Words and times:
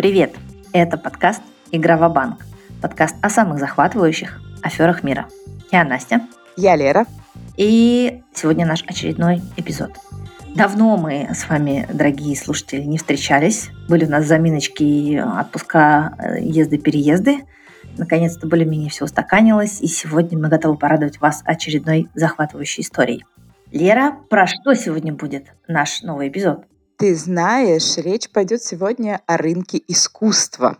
Привет! 0.00 0.34
Это 0.72 0.96
подкаст 0.96 1.42
«Игра 1.72 1.98
в 1.98 2.10
банк 2.10 2.46
Подкаст 2.80 3.16
о 3.20 3.28
самых 3.28 3.58
захватывающих 3.58 4.40
аферах 4.62 5.02
мира. 5.02 5.28
Я 5.70 5.84
Настя. 5.84 6.22
Я 6.56 6.74
Лера. 6.74 7.04
И 7.58 8.22
сегодня 8.32 8.64
наш 8.64 8.82
очередной 8.84 9.42
эпизод. 9.58 9.90
Давно 10.56 10.96
мы 10.96 11.28
с 11.34 11.46
вами, 11.50 11.86
дорогие 11.92 12.34
слушатели, 12.34 12.80
не 12.80 12.96
встречались. 12.96 13.68
Были 13.90 14.06
у 14.06 14.08
нас 14.08 14.24
заминочки, 14.24 15.18
отпуска, 15.18 16.14
э, 16.18 16.44
езды-переезды. 16.44 17.40
Наконец-то 17.98 18.46
более-менее 18.46 18.88
все 18.88 19.04
устаканилось, 19.04 19.82
и 19.82 19.86
сегодня 19.86 20.38
мы 20.38 20.48
готовы 20.48 20.78
порадовать 20.78 21.20
вас 21.20 21.42
очередной 21.44 22.08
захватывающей 22.14 22.82
историей. 22.82 23.26
Лера, 23.70 24.16
про 24.30 24.46
что 24.46 24.72
сегодня 24.72 25.12
будет 25.12 25.48
наш 25.68 26.00
новый 26.00 26.28
эпизод? 26.28 26.64
Ты 27.00 27.14
знаешь, 27.14 27.96
речь 27.96 28.28
пойдет 28.28 28.62
сегодня 28.62 29.22
о 29.26 29.38
рынке 29.38 29.82
искусства. 29.88 30.76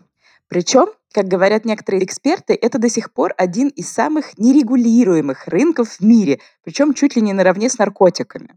Причем, 0.49 0.85
как 1.11 1.25
говорят 1.25 1.65
некоторые 1.65 2.05
эксперты, 2.05 2.53
это 2.53 2.77
до 2.77 2.89
сих 2.89 3.11
пор 3.11 3.33
один 3.39 3.69
из 3.69 3.91
самых 3.91 4.37
нерегулируемых 4.37 5.47
рынков 5.47 5.93
в 5.93 6.01
мире, 6.01 6.39
причем 6.63 6.93
чуть 6.93 7.15
ли 7.15 7.23
не 7.23 7.33
наравне 7.33 7.71
с 7.71 7.79
наркотиками. 7.79 8.55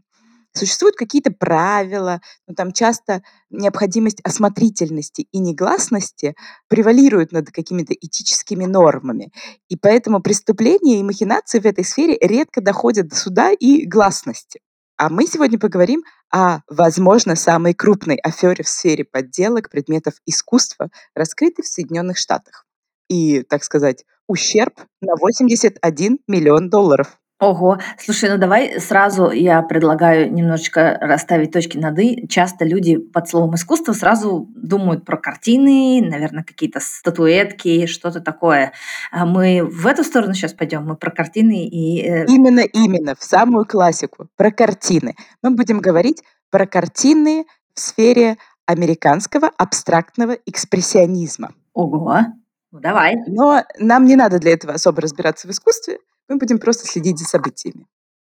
Существуют 0.53 0.95
какие-то 0.95 1.31
правила, 1.31 2.21
но 2.47 2.53
там 2.53 2.71
часто 2.71 3.23
необходимость 3.49 4.21
осмотрительности 4.23 5.27
и 5.31 5.39
негласности 5.39 6.35
превалирует 6.67 7.31
над 7.31 7.49
какими-то 7.49 7.95
этическими 7.95 8.65
нормами. 8.65 9.31
И 9.69 9.75
поэтому 9.75 10.21
преступления 10.21 10.99
и 10.99 11.03
махинации 11.03 11.57
в 11.57 11.65
этой 11.65 11.83
сфере 11.83 12.15
редко 12.21 12.61
доходят 12.61 13.07
до 13.07 13.15
суда 13.15 13.51
и 13.53 13.87
гласности. 13.87 14.61
А 14.97 15.09
мы 15.09 15.27
сегодня 15.27 15.59
поговорим 15.59 16.03
о, 16.31 16.59
возможно, 16.69 17.35
самой 17.35 17.73
крупной 17.73 18.15
афере 18.15 18.63
в 18.63 18.69
сфере 18.69 19.03
подделок 19.03 19.69
предметов 19.69 20.15
искусства, 20.25 20.89
раскрытой 21.13 21.63
в 21.63 21.67
Соединенных 21.67 22.17
Штатах. 22.17 22.65
И, 23.09 23.41
так 23.43 23.63
сказать, 23.63 24.05
ущерб 24.27 24.73
на 25.01 25.15
81 25.17 26.19
миллион 26.27 26.69
долларов. 26.69 27.19
Ого, 27.37 27.79
слушай, 27.99 28.29
ну 28.29 28.37
давай 28.37 28.79
сразу 28.79 29.29
я 29.29 29.61
предлагаю 29.61 30.33
немножечко 30.33 30.97
расставить 31.01 31.51
точки 31.51 31.77
над 31.77 31.99
«и». 31.99 32.27
Часто 32.29 32.63
люди 32.63 32.97
под 32.97 33.27
словом 33.27 33.55
«искусство» 33.55 33.91
сразу 33.91 34.47
думают 34.55 35.03
про 35.03 35.17
картины, 35.17 36.01
наверное, 36.01 36.45
какие-то 36.45 36.79
статуэтки, 36.79 37.87
что-то 37.87 38.21
такое. 38.21 38.71
А 39.11 39.25
мы 39.25 39.65
в 39.65 39.85
эту 39.85 40.05
сторону 40.05 40.33
сейчас 40.33 40.53
пойдем, 40.53 40.85
мы 40.85 40.95
про 40.95 41.11
картины 41.11 41.67
и... 41.67 42.07
Э, 42.07 42.25
именно, 42.27 42.61
именно, 42.61 43.15
в 43.15 43.23
самую 43.23 43.65
классику, 43.65 44.27
про 44.37 44.49
картины. 44.51 45.13
Мы 45.41 45.51
будем 45.51 45.79
говорить 45.79 46.23
про 46.51 46.65
картины 46.65 47.45
в 47.73 47.81
сфере 47.81 48.37
американского 48.65 49.51
абстрактного 49.57 50.37
экспрессионизма. 50.45 51.51
Ого, 51.73 52.17
ну 52.71 52.79
давай. 52.79 53.15
Но 53.27 53.61
нам 53.77 54.05
не 54.05 54.15
надо 54.15 54.39
для 54.39 54.53
этого 54.53 54.75
особо 54.75 55.01
разбираться 55.01 55.49
в 55.49 55.51
искусстве, 55.51 55.97
мы 56.27 56.37
будем 56.37 56.59
просто 56.59 56.87
следить 56.87 57.19
за 57.19 57.25
событиями. 57.25 57.87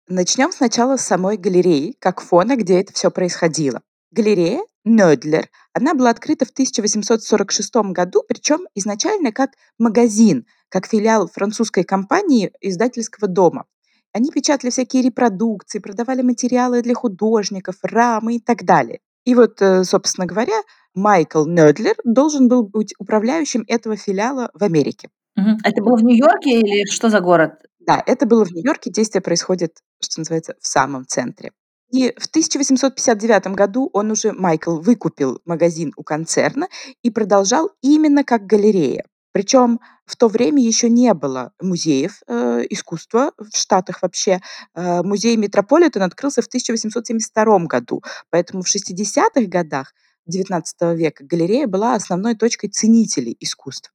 Начнем 0.08 0.52
сначала 0.52 0.96
с 0.96 1.06
самой 1.06 1.36
галереи, 1.36 1.96
как 1.98 2.20
фона, 2.20 2.56
где 2.56 2.80
это 2.80 2.92
все 2.92 3.10
происходило. 3.10 3.82
Галерея 4.10 4.62
Нödler, 4.86 5.44
она 5.72 5.94
была 5.94 6.10
открыта 6.10 6.44
в 6.44 6.50
1846 6.50 7.74
году, 7.92 8.22
причем 8.28 8.66
изначально 8.74 9.32
как 9.32 9.50
магазин, 9.78 10.44
как 10.68 10.86
филиал 10.86 11.28
французской 11.28 11.84
компании 11.84 12.52
издательского 12.60 13.28
дома. 13.28 13.64
Они 14.12 14.30
печатали 14.30 14.70
всякие 14.70 15.02
репродукции, 15.02 15.78
продавали 15.78 16.22
материалы 16.22 16.82
для 16.82 16.94
художников, 16.94 17.76
рамы 17.82 18.36
и 18.36 18.40
так 18.40 18.64
далее. 18.64 19.00
И 19.24 19.34
вот, 19.34 19.62
э, 19.62 19.84
собственно 19.84 20.26
говоря, 20.26 20.60
Майкл 20.94 21.46
Нödler 21.48 21.94
должен 22.04 22.48
был 22.48 22.64
быть 22.64 22.94
управляющим 22.98 23.64
этого 23.68 23.96
филиала 23.96 24.50
в 24.52 24.62
Америке. 24.62 25.08
Это 25.64 25.82
было 25.82 25.96
в 25.96 26.04
Нью-Йорке 26.04 26.60
или 26.60 26.84
что 26.90 27.08
за 27.08 27.20
город? 27.20 27.52
Да, 27.86 28.02
это 28.06 28.26
было 28.26 28.44
в 28.44 28.50
Нью-Йорке. 28.52 28.90
Действие 28.90 29.22
происходит, 29.22 29.78
что 30.00 30.20
называется, 30.20 30.54
в 30.60 30.66
самом 30.66 31.06
центре. 31.06 31.52
И 31.90 32.12
в 32.18 32.26
1859 32.26 33.48
году 33.48 33.90
он 33.92 34.10
уже, 34.10 34.32
Майкл, 34.32 34.78
выкупил 34.80 35.40
магазин 35.44 35.92
у 35.96 36.02
концерна 36.02 36.68
и 37.02 37.10
продолжал 37.10 37.70
именно 37.82 38.24
как 38.24 38.46
галерея. 38.46 39.04
Причем 39.32 39.80
в 40.06 40.16
то 40.16 40.28
время 40.28 40.62
еще 40.62 40.88
не 40.88 41.12
было 41.14 41.52
музеев 41.60 42.22
э, 42.26 42.62
искусства 42.70 43.32
в 43.38 43.56
Штатах 43.56 44.02
вообще. 44.02 44.40
Э, 44.74 45.02
музей 45.02 45.36
Метрополитен 45.36 46.02
открылся 46.02 46.42
в 46.42 46.46
1872 46.46 47.58
году, 47.60 48.02
поэтому 48.30 48.62
в 48.62 48.74
60-х 48.74 49.46
годах 49.46 49.92
XIX 50.30 50.62
века 50.94 51.24
галерея 51.24 51.66
была 51.66 51.94
основной 51.94 52.36
точкой 52.36 52.68
ценителей 52.68 53.36
искусства. 53.40 53.92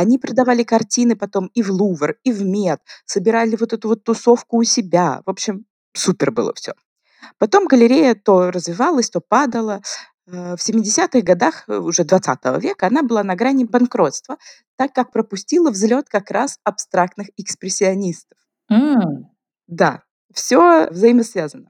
Они 0.00 0.16
продавали 0.16 0.62
картины 0.62 1.14
потом 1.14 1.50
и 1.52 1.62
в 1.62 1.70
Лувр, 1.70 2.16
и 2.24 2.32
в 2.32 2.42
Мет, 2.42 2.80
собирали 3.04 3.54
вот 3.56 3.74
эту 3.74 3.88
вот 3.88 4.02
тусовку 4.02 4.56
у 4.56 4.64
себя. 4.64 5.20
В 5.26 5.30
общем, 5.30 5.66
супер 5.92 6.30
было 6.30 6.54
все. 6.54 6.72
Потом 7.36 7.66
галерея 7.66 8.14
то 8.14 8.50
развивалась, 8.50 9.10
то 9.10 9.20
падала. 9.20 9.82
Э, 10.26 10.56
в 10.56 10.66
70-х 10.66 11.20
годах 11.20 11.64
э, 11.68 11.76
уже 11.76 12.04
20 12.04 12.38
века 12.62 12.86
она 12.86 13.02
была 13.02 13.22
на 13.22 13.34
грани 13.34 13.64
банкротства, 13.64 14.38
так 14.76 14.94
как 14.94 15.12
пропустила 15.12 15.70
взлет 15.70 16.08
как 16.08 16.30
раз 16.30 16.58
абстрактных 16.64 17.28
экспрессионистов. 17.36 18.38
Mm. 18.72 19.26
Да, 19.66 20.02
все 20.32 20.88
взаимосвязано. 20.90 21.68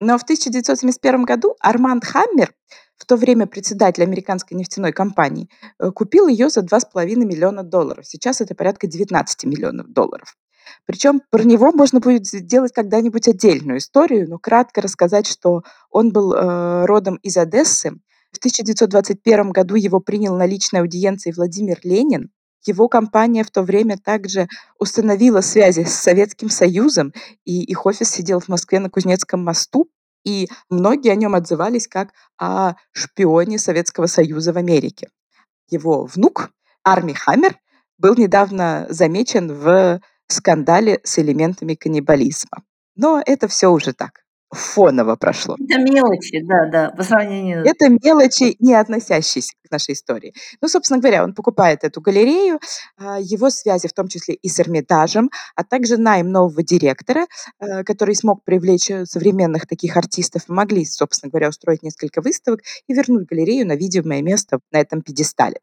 Но 0.00 0.18
в 0.18 0.22
1971 0.24 1.24
году 1.24 1.56
Арманд 1.60 2.04
Хаммер, 2.04 2.52
в 3.00 3.06
то 3.06 3.16
время 3.16 3.46
председатель 3.46 4.02
американской 4.02 4.56
нефтяной 4.56 4.92
компании, 4.92 5.48
э, 5.78 5.90
купил 5.90 6.28
ее 6.28 6.50
за 6.50 6.60
2,5 6.60 7.24
миллиона 7.24 7.62
долларов. 7.62 8.06
Сейчас 8.06 8.42
это 8.42 8.54
порядка 8.54 8.86
19 8.86 9.44
миллионов 9.44 9.90
долларов. 9.90 10.36
Причем 10.84 11.22
про 11.30 11.42
него 11.42 11.72
можно 11.72 11.98
будет 11.98 12.26
сделать 12.26 12.72
когда-нибудь 12.72 13.26
отдельную 13.26 13.78
историю, 13.78 14.28
но 14.28 14.38
кратко 14.38 14.82
рассказать, 14.82 15.26
что 15.26 15.62
он 15.90 16.12
был 16.12 16.34
э, 16.34 16.84
родом 16.84 17.16
из 17.16 17.38
Одессы. 17.38 17.92
В 18.32 18.38
1921 18.38 19.50
году 19.50 19.76
его 19.76 20.00
принял 20.00 20.36
на 20.36 20.44
личной 20.44 20.80
аудиенции 20.80 21.32
Владимир 21.32 21.80
Ленин. 21.82 22.30
Его 22.66 22.88
компания 22.88 23.44
в 23.44 23.50
то 23.50 23.62
время 23.62 23.96
также 23.96 24.46
установила 24.78 25.40
связи 25.40 25.84
с 25.84 25.94
Советским 25.94 26.50
Союзом, 26.50 27.14
и 27.46 27.62
их 27.62 27.86
офис 27.86 28.10
сидел 28.10 28.40
в 28.40 28.48
Москве 28.48 28.78
на 28.78 28.90
Кузнецком 28.90 29.42
мосту, 29.42 29.88
и 30.24 30.48
многие 30.68 31.10
о 31.10 31.14
нем 31.16 31.34
отзывались 31.34 31.88
как 31.88 32.10
о 32.38 32.74
шпионе 32.92 33.58
Советского 33.58 34.06
Союза 34.06 34.52
в 34.52 34.58
Америке. 34.58 35.08
Его 35.68 36.04
внук, 36.04 36.50
Арми 36.84 37.12
Хаммер, 37.12 37.56
был 37.98 38.14
недавно 38.16 38.86
замечен 38.88 39.52
в 39.52 40.00
скандале 40.26 41.00
с 41.04 41.18
элементами 41.18 41.74
каннибализма. 41.74 42.62
Но 42.96 43.22
это 43.24 43.48
все 43.48 43.68
уже 43.68 43.92
так, 43.92 44.19
фоново 44.50 45.16
прошло. 45.16 45.56
Это 45.60 45.78
мелочи, 45.78 46.40
да, 46.42 46.66
да, 46.66 46.90
по 46.90 47.02
сравнению... 47.02 47.64
Это 47.64 47.88
мелочи, 47.88 48.56
не 48.58 48.74
относящиеся 48.74 49.52
к 49.66 49.70
нашей 49.70 49.94
истории. 49.94 50.34
Ну, 50.60 50.68
собственно 50.68 51.00
говоря, 51.00 51.22
он 51.22 51.34
покупает 51.34 51.84
эту 51.84 52.00
галерею, 52.00 52.58
а, 52.96 53.20
его 53.20 53.50
связи 53.50 53.86
в 53.86 53.92
том 53.92 54.08
числе 54.08 54.34
и 54.34 54.48
с 54.48 54.58
Эрмитажем, 54.58 55.30
а 55.54 55.64
также 55.64 55.96
найм 55.96 56.30
нового 56.30 56.62
директора, 56.62 57.26
а, 57.58 57.84
который 57.84 58.14
смог 58.14 58.44
привлечь 58.44 58.90
э, 58.90 59.06
современных 59.06 59.66
таких 59.66 59.96
артистов, 59.96 60.42
могли, 60.48 60.84
собственно 60.84 61.30
говоря, 61.30 61.48
устроить 61.48 61.82
несколько 61.82 62.20
выставок 62.20 62.60
и 62.88 62.92
вернуть 62.92 63.28
галерею 63.28 63.66
на 63.66 63.76
видимое 63.76 64.22
место 64.22 64.58
на 64.72 64.80
этом 64.80 65.02
пьедестале. 65.02 65.60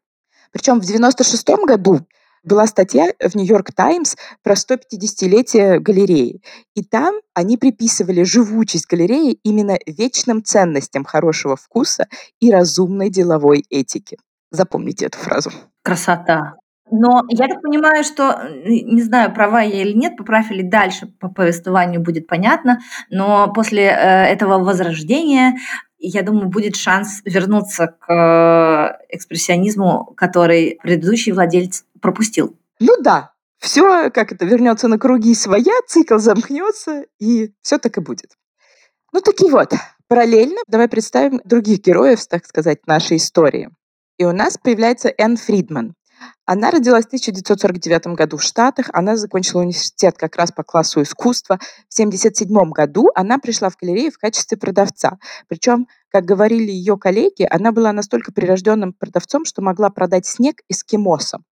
Причем 0.52 0.80
в 0.80 0.84
96 0.84 1.48
году 1.66 2.00
была 2.42 2.66
статья 2.66 3.06
в 3.20 3.34
«Нью-Йорк 3.34 3.72
Таймс» 3.72 4.16
про 4.42 4.54
150-летие 4.54 5.78
галереи. 5.78 6.40
И 6.74 6.82
там 6.82 7.14
они 7.34 7.56
приписывали 7.56 8.22
живучесть 8.22 8.86
галереи 8.86 9.38
именно 9.42 9.78
вечным 9.86 10.42
ценностям 10.42 11.04
хорошего 11.04 11.56
вкуса 11.56 12.06
и 12.40 12.50
разумной 12.50 13.10
деловой 13.10 13.64
этики. 13.70 14.18
Запомните 14.50 15.06
эту 15.06 15.18
фразу. 15.18 15.50
Красота. 15.82 16.54
Но 16.90 17.24
я 17.28 17.48
так 17.48 17.60
понимаю, 17.60 18.02
что, 18.02 18.48
не 18.64 19.02
знаю, 19.02 19.34
права 19.34 19.60
я 19.60 19.82
или 19.82 19.92
нет, 19.92 20.16
поправь 20.16 20.50
или 20.50 20.62
дальше 20.62 21.06
по 21.06 21.28
повествованию 21.28 22.00
будет 22.00 22.26
понятно, 22.26 22.80
но 23.10 23.52
после 23.52 23.84
э, 23.84 24.24
этого 24.24 24.58
возрождения 24.58 25.56
я 26.00 26.22
думаю, 26.22 26.48
будет 26.48 26.76
шанс 26.76 27.22
вернуться 27.24 27.94
к 27.98 28.12
э, 28.12 29.14
экспрессионизму, 29.14 30.14
который 30.16 30.78
предыдущий 30.80 31.32
владелец 31.32 31.84
пропустил. 32.00 32.58
Ну 32.80 32.96
да, 33.02 33.32
все 33.58 34.10
как 34.10 34.32
это 34.32 34.44
вернется 34.44 34.88
на 34.88 34.98
круги 34.98 35.34
своя, 35.34 35.72
цикл 35.86 36.18
замкнется, 36.18 37.04
и 37.18 37.52
все 37.62 37.78
так 37.78 37.98
и 37.98 38.00
будет. 38.00 38.36
Ну 39.12 39.20
таки 39.20 39.50
вот, 39.50 39.72
параллельно 40.06 40.60
давай 40.66 40.88
представим 40.88 41.40
других 41.44 41.80
героев, 41.80 42.26
так 42.26 42.46
сказать, 42.46 42.86
нашей 42.86 43.16
истории. 43.16 43.70
И 44.18 44.24
у 44.24 44.32
нас 44.32 44.58
появляется 44.58 45.12
Энн 45.16 45.36
Фридман. 45.36 45.94
Она 46.44 46.70
родилась 46.70 47.04
в 47.04 47.08
1949 47.08 48.08
году 48.16 48.38
в 48.38 48.42
Штатах. 48.42 48.90
Она 48.92 49.16
закончила 49.16 49.60
университет 49.60 50.16
как 50.16 50.36
раз 50.36 50.50
по 50.50 50.64
классу 50.64 51.02
искусства. 51.02 51.58
В 51.88 51.94
1977 51.94 52.70
году 52.70 53.10
она 53.14 53.38
пришла 53.38 53.70
в 53.70 53.76
галерею 53.76 54.10
в 54.10 54.18
качестве 54.18 54.56
продавца. 54.56 55.18
Причем, 55.46 55.86
как 56.08 56.24
говорили 56.24 56.70
ее 56.70 56.96
коллеги, 56.96 57.46
она 57.48 57.70
была 57.70 57.92
настолько 57.92 58.32
прирожденным 58.32 58.92
продавцом, 58.92 59.44
что 59.44 59.62
могла 59.62 59.90
продать 59.90 60.26
снег 60.26 60.62
эскимосам. 60.68 61.44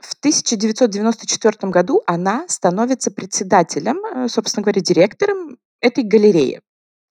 В 0.00 0.14
1994 0.14 1.70
году 1.70 2.02
она 2.06 2.46
становится 2.48 3.10
председателем, 3.10 3.98
э, 4.04 4.28
собственно 4.28 4.62
говоря, 4.62 4.80
директором 4.80 5.58
этой 5.80 6.04
галереи. 6.04 6.60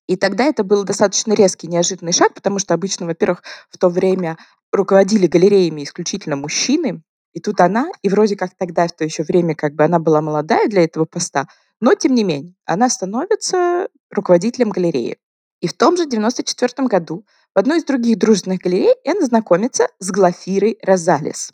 И 0.07 0.15
тогда 0.15 0.45
это 0.45 0.63
был 0.63 0.83
достаточно 0.83 1.33
резкий, 1.33 1.67
неожиданный 1.67 2.13
шаг, 2.13 2.33
потому 2.33 2.57
что 2.57 2.73
обычно, 2.73 3.05
во-первых, 3.05 3.43
в 3.69 3.77
то 3.77 3.89
время 3.89 4.37
руководили 4.71 5.27
галереями 5.27 5.83
исключительно 5.83 6.35
мужчины, 6.35 7.03
и 7.33 7.39
тут 7.39 7.61
она, 7.61 7.89
и 8.01 8.09
вроде 8.09 8.35
как 8.35 8.55
тогда, 8.57 8.87
в 8.87 8.91
то 8.91 9.03
еще 9.03 9.21
время, 9.21 9.53
как 9.53 9.75
бы 9.75 9.83
она 9.83 9.99
была 9.99 10.21
молодая 10.21 10.67
для 10.67 10.83
этого 10.83 11.05
поста, 11.05 11.47
но 11.79 11.93
тем 11.93 12.15
не 12.15 12.23
менее, 12.23 12.55
она 12.65 12.89
становится 12.89 13.87
руководителем 14.09 14.71
галереи. 14.71 15.17
И 15.61 15.67
в 15.67 15.73
том 15.73 15.95
же 15.95 16.07
94 16.07 16.87
году 16.87 17.23
в 17.53 17.59
одной 17.59 17.79
из 17.79 17.83
других 17.83 18.17
дружественных 18.17 18.61
галерей 18.61 18.95
Энн 19.03 19.23
знакомится 19.23 19.89
с 19.99 20.09
Глафирой 20.09 20.79
Розалес. 20.81 21.51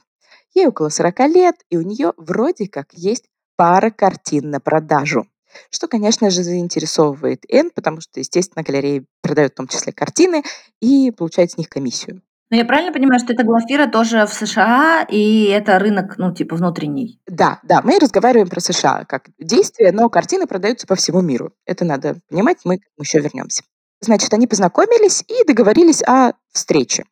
Ей 0.56 0.68
около 0.68 0.90
40 0.90 1.20
лет, 1.28 1.56
и 1.70 1.78
у 1.78 1.82
нее 1.82 2.14
вроде 2.18 2.68
как 2.68 2.88
есть 2.94 3.26
пара 3.58 3.92
картин 3.92 4.50
на 4.50 4.60
продажу. 4.60 5.28
Что, 5.70 5.88
конечно 5.88 6.30
же, 6.30 6.44
заинтересовывает 6.44 7.44
Н, 7.50 7.70
потому 7.70 8.02
что, 8.02 8.20
естественно, 8.20 8.64
галереи 8.64 9.06
продают 9.22 9.54
в 9.54 9.56
том 9.56 9.68
числе 9.68 9.94
картины 9.94 10.44
и 10.82 11.12
получают 11.12 11.52
с 11.52 11.58
них 11.58 11.70
комиссию. 11.70 12.22
Но 12.52 12.58
я 12.58 12.66
правильно 12.66 12.94
понимаю, 12.94 13.20
что 13.20 13.34
эта 13.34 13.44
Глафира 13.44 13.88
тоже 13.88 14.26
в 14.26 14.34
США, 14.34 15.06
и 15.10 15.46
это 15.46 15.80
рынок, 15.80 16.18
ну, 16.18 16.34
типа, 16.34 16.56
внутренний? 16.56 17.20
Да, 17.26 17.60
да, 17.64 17.82
мы 17.84 17.98
разговариваем 18.00 18.48
про 18.48 18.60
США 18.60 19.06
как 19.06 19.30
действие, 19.40 19.92
но 19.92 20.10
картины 20.10 20.46
продаются 20.46 20.86
по 20.86 20.96
всему 20.96 21.22
миру. 21.22 21.54
Это 21.66 21.86
надо 21.86 22.18
понимать, 22.30 22.60
мы 22.64 22.80
еще 23.00 23.20
вернемся. 23.20 23.64
Значит, 24.00 24.34
они 24.34 24.46
познакомились 24.46 25.24
и 25.28 25.44
договорились 25.46 26.04
о 26.04 26.34
встрече. 26.52 27.06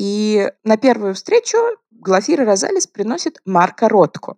И 0.00 0.50
на 0.64 0.78
первую 0.78 1.14
встречу 1.14 1.58
Глафира 1.90 2.46
Розалис 2.46 2.86
приносит 2.86 3.36
Марка 3.44 3.86
Ротко. 3.86 4.36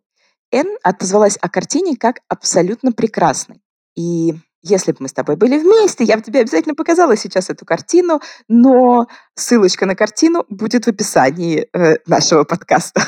Н 0.50 0.66
отозвалась 0.82 1.38
о 1.40 1.48
картине 1.48 1.96
как 1.96 2.16
абсолютно 2.26 2.90
прекрасной. 2.90 3.62
И 3.94 4.34
если 4.62 4.90
бы 4.90 4.96
мы 5.02 5.08
с 5.08 5.12
тобой 5.12 5.36
были 5.36 5.58
вместе, 5.58 6.02
я 6.02 6.16
бы 6.16 6.22
тебе 6.24 6.40
обязательно 6.40 6.74
показала 6.74 7.16
сейчас 7.16 7.48
эту 7.48 7.64
картину, 7.64 8.20
но 8.48 9.06
ссылочка 9.36 9.86
на 9.86 9.94
картину 9.94 10.44
будет 10.48 10.86
в 10.86 10.88
описании 10.88 11.68
э, 11.72 11.98
нашего 12.06 12.42
подкаста. 12.42 13.00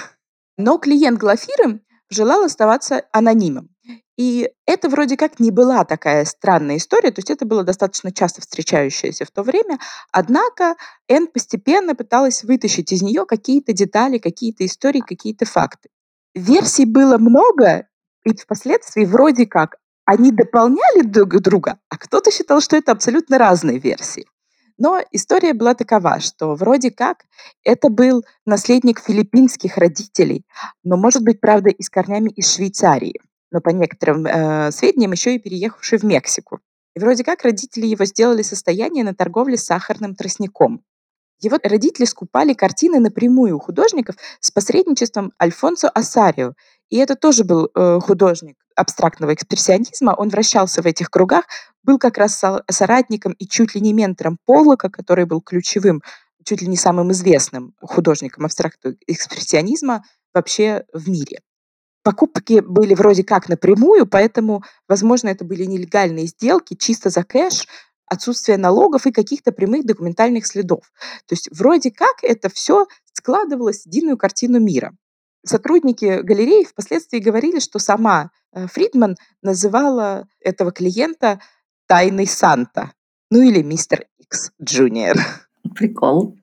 Но 0.56 0.78
клиент 0.78 1.18
Глафиры 1.18 1.80
желал 2.08 2.44
оставаться 2.44 3.02
анонимом. 3.10 3.73
И 4.16 4.48
это 4.66 4.88
вроде 4.88 5.16
как 5.16 5.40
не 5.40 5.50
была 5.50 5.84
такая 5.84 6.24
странная 6.24 6.76
история, 6.76 7.10
то 7.10 7.18
есть 7.18 7.30
это 7.30 7.46
было 7.46 7.64
достаточно 7.64 8.12
часто 8.12 8.40
встречающееся 8.40 9.24
в 9.24 9.30
то 9.30 9.42
время. 9.42 9.78
Однако 10.12 10.76
Энн 11.08 11.26
постепенно 11.26 11.96
пыталась 11.96 12.44
вытащить 12.44 12.92
из 12.92 13.02
нее 13.02 13.26
какие-то 13.26 13.72
детали, 13.72 14.18
какие-то 14.18 14.64
истории, 14.64 15.00
какие-то 15.00 15.46
факты. 15.46 15.88
Версий 16.34 16.84
было 16.84 17.18
много, 17.18 17.88
и 18.24 18.36
впоследствии 18.36 19.04
вроде 19.04 19.46
как 19.46 19.76
они 20.04 20.30
дополняли 20.30 21.02
друг 21.02 21.40
друга, 21.40 21.78
а 21.88 21.96
кто-то 21.96 22.30
считал, 22.30 22.60
что 22.60 22.76
это 22.76 22.92
абсолютно 22.92 23.38
разные 23.38 23.78
версии. 23.78 24.26
Но 24.76 25.00
история 25.12 25.54
была 25.54 25.74
такова, 25.74 26.20
что 26.20 26.54
вроде 26.54 26.90
как 26.90 27.24
это 27.62 27.88
был 27.90 28.24
наследник 28.44 29.00
филиппинских 29.00 29.76
родителей, 29.76 30.44
но, 30.82 30.96
может 30.96 31.22
быть, 31.22 31.40
правда, 31.40 31.70
и 31.70 31.82
с 31.82 31.88
корнями 31.88 32.30
из 32.30 32.52
Швейцарии, 32.52 33.20
но 33.54 33.60
по 33.60 33.70
некоторым 33.70 34.26
э, 34.26 34.72
сведениям 34.72 35.12
еще 35.12 35.36
и 35.36 35.38
переехавший 35.38 35.98
в 35.98 36.02
Мексику. 36.02 36.58
И 36.96 37.00
вроде 37.00 37.22
как 37.22 37.44
родители 37.44 37.86
его 37.86 38.04
сделали 38.04 38.42
состояние 38.42 39.04
на 39.04 39.14
торговле 39.14 39.56
сахарным 39.56 40.16
тростником. 40.16 40.82
Его 41.40 41.58
родители 41.62 42.04
скупали 42.04 42.52
картины 42.52 42.98
напрямую 42.98 43.56
у 43.56 43.60
художников 43.60 44.16
с 44.40 44.50
посредничеством 44.50 45.32
Альфонсо 45.40 45.88
Асарио. 45.88 46.54
И 46.90 46.98
это 46.98 47.14
тоже 47.14 47.44
был 47.44 47.70
э, 47.72 48.00
художник 48.00 48.56
абстрактного 48.74 49.34
экспрессионизма. 49.34 50.16
Он 50.18 50.30
вращался 50.30 50.82
в 50.82 50.86
этих 50.86 51.08
кругах, 51.08 51.44
был 51.84 51.98
как 51.98 52.18
раз 52.18 52.42
соратником 52.68 53.34
и 53.34 53.46
чуть 53.46 53.76
ли 53.76 53.80
не 53.80 53.92
ментором 53.92 54.38
Поллока, 54.46 54.90
который 54.90 55.26
был 55.26 55.40
ключевым, 55.40 56.02
чуть 56.44 56.60
ли 56.60 56.66
не 56.66 56.76
самым 56.76 57.12
известным 57.12 57.74
художником 57.80 58.46
абстрактного 58.46 58.96
экспрессионизма 59.06 60.02
вообще 60.34 60.86
в 60.92 61.08
мире. 61.08 61.38
Покупки 62.04 62.60
были 62.60 62.94
вроде 62.94 63.24
как 63.24 63.48
напрямую, 63.48 64.06
поэтому, 64.06 64.62
возможно, 64.86 65.28
это 65.28 65.42
были 65.42 65.64
нелегальные 65.64 66.26
сделки 66.26 66.74
чисто 66.74 67.08
за 67.08 67.24
кэш, 67.24 67.66
отсутствие 68.04 68.58
налогов 68.58 69.06
и 69.06 69.10
каких-то 69.12 69.52
прямых 69.52 69.86
документальных 69.86 70.46
следов. 70.46 70.92
То 71.26 71.32
есть 71.32 71.48
вроде 71.50 71.90
как 71.90 72.22
это 72.22 72.50
все 72.50 72.86
складывалось 73.14 73.82
в 73.82 73.86
единую 73.86 74.18
картину 74.18 74.60
мира. 74.60 74.94
Сотрудники 75.46 76.20
галереи 76.20 76.64
впоследствии 76.64 77.18
говорили, 77.20 77.58
что 77.58 77.78
сама 77.78 78.30
э, 78.52 78.66
Фридман 78.66 79.16
называла 79.40 80.28
этого 80.40 80.72
клиента 80.72 81.40
«тайный 81.86 82.26
Санта», 82.26 82.92
ну 83.30 83.40
или 83.40 83.62
«Мистер 83.62 84.06
Икс 84.18 84.52
Джуниор». 84.62 85.16
Прикол. 85.74 86.36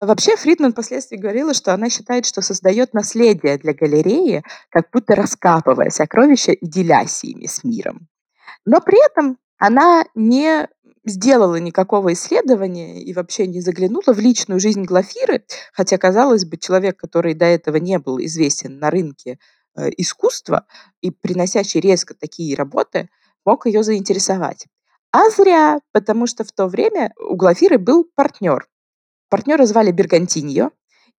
Вообще 0.00 0.36
Фридман 0.36 0.72
впоследствии 0.72 1.16
говорила, 1.16 1.54
что 1.54 1.74
она 1.74 1.90
считает, 1.90 2.24
что 2.24 2.40
создает 2.40 2.94
наследие 2.94 3.58
для 3.58 3.74
галереи, 3.74 4.44
как 4.70 4.90
будто 4.92 5.16
раскапывая 5.16 5.90
сокровища 5.90 6.52
и 6.52 6.66
делясь 6.66 7.24
ими 7.24 7.46
с 7.46 7.64
миром. 7.64 8.06
Но 8.64 8.80
при 8.80 9.04
этом 9.04 9.38
она 9.58 10.04
не 10.14 10.68
сделала 11.04 11.56
никакого 11.56 12.12
исследования 12.12 13.02
и 13.02 13.12
вообще 13.12 13.48
не 13.48 13.60
заглянула 13.60 14.12
в 14.12 14.20
личную 14.20 14.60
жизнь 14.60 14.84
Глафиры, 14.84 15.44
хотя, 15.72 15.98
казалось 15.98 16.44
бы, 16.44 16.58
человек, 16.58 16.96
который 16.96 17.34
до 17.34 17.46
этого 17.46 17.76
не 17.76 17.98
был 17.98 18.18
известен 18.20 18.78
на 18.78 18.90
рынке 18.90 19.38
э, 19.76 19.88
искусства 19.96 20.66
и 21.00 21.10
приносящий 21.10 21.80
резко 21.80 22.14
такие 22.14 22.54
работы, 22.54 23.08
мог 23.44 23.66
ее 23.66 23.82
заинтересовать. 23.82 24.66
А 25.10 25.30
зря, 25.30 25.80
потому 25.92 26.26
что 26.26 26.44
в 26.44 26.52
то 26.52 26.66
время 26.66 27.12
у 27.18 27.34
Глафиры 27.34 27.78
был 27.78 28.06
партнер. 28.14 28.68
Партнера 29.28 29.66
звали 29.66 29.90
Бергантиньо, 29.90 30.70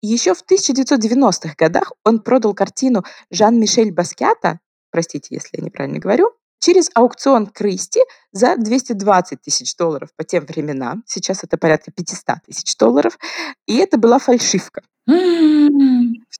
и 0.00 0.06
еще 0.06 0.34
в 0.34 0.44
1990-х 0.48 1.54
годах 1.58 1.92
он 2.04 2.20
продал 2.20 2.54
картину 2.54 3.04
Жан-Мишель 3.30 3.92
Баскята, 3.92 4.60
простите, 4.90 5.34
если 5.34 5.58
я 5.58 5.64
неправильно 5.64 5.98
говорю, 5.98 6.32
через 6.60 6.90
аукцион 6.94 7.46
Кристи 7.46 8.00
за 8.32 8.56
220 8.56 9.42
тысяч 9.42 9.76
долларов 9.76 10.10
по 10.16 10.24
тем 10.24 10.44
временам. 10.46 11.02
Сейчас 11.06 11.44
это 11.44 11.56
порядка 11.56 11.90
500 11.92 12.42
тысяч 12.46 12.76
долларов. 12.76 13.18
И 13.66 13.76
это 13.76 13.98
была 13.98 14.18
фальшивка. 14.18 14.82
В 15.06 15.12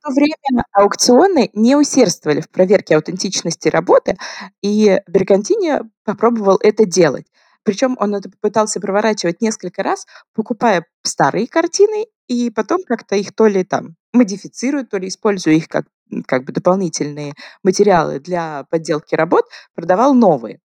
то 0.03 0.13
время 0.13 0.65
аукционы 0.73 1.51
не 1.55 1.77
усердствовали 1.77 2.41
в 2.41 2.49
проверке 2.51 2.97
аутентичности 2.97 3.69
работы, 3.69 4.17
и 4.63 5.01
Бергантини 5.09 5.81
попробовал 6.05 6.59
это 6.63 6.85
делать. 6.85 7.27
Причем 7.65 7.97
он 7.99 8.15
это 8.15 8.31
попытался 8.31 8.81
проворачивать 8.81 9.41
несколько 9.41 9.83
раз, 9.83 10.07
покупая 10.35 10.85
старые 11.03 11.47
картины 11.47 12.07
и 12.27 12.51
потом 12.51 12.83
как-то 12.87 13.17
их 13.17 13.35
то 13.35 13.47
ли 13.47 13.65
там 13.65 13.97
модифицируя, 14.13 14.85
то 14.85 14.99
ли 14.99 15.09
используя 15.09 15.55
их 15.55 15.69
как 15.69 15.87
как 16.27 16.45
бы 16.45 16.53
дополнительные 16.53 17.35
материалы 17.63 18.19
для 18.19 18.65
подделки 18.71 19.15
работ, 19.15 19.45
продавал 19.75 20.15
новые. 20.15 20.59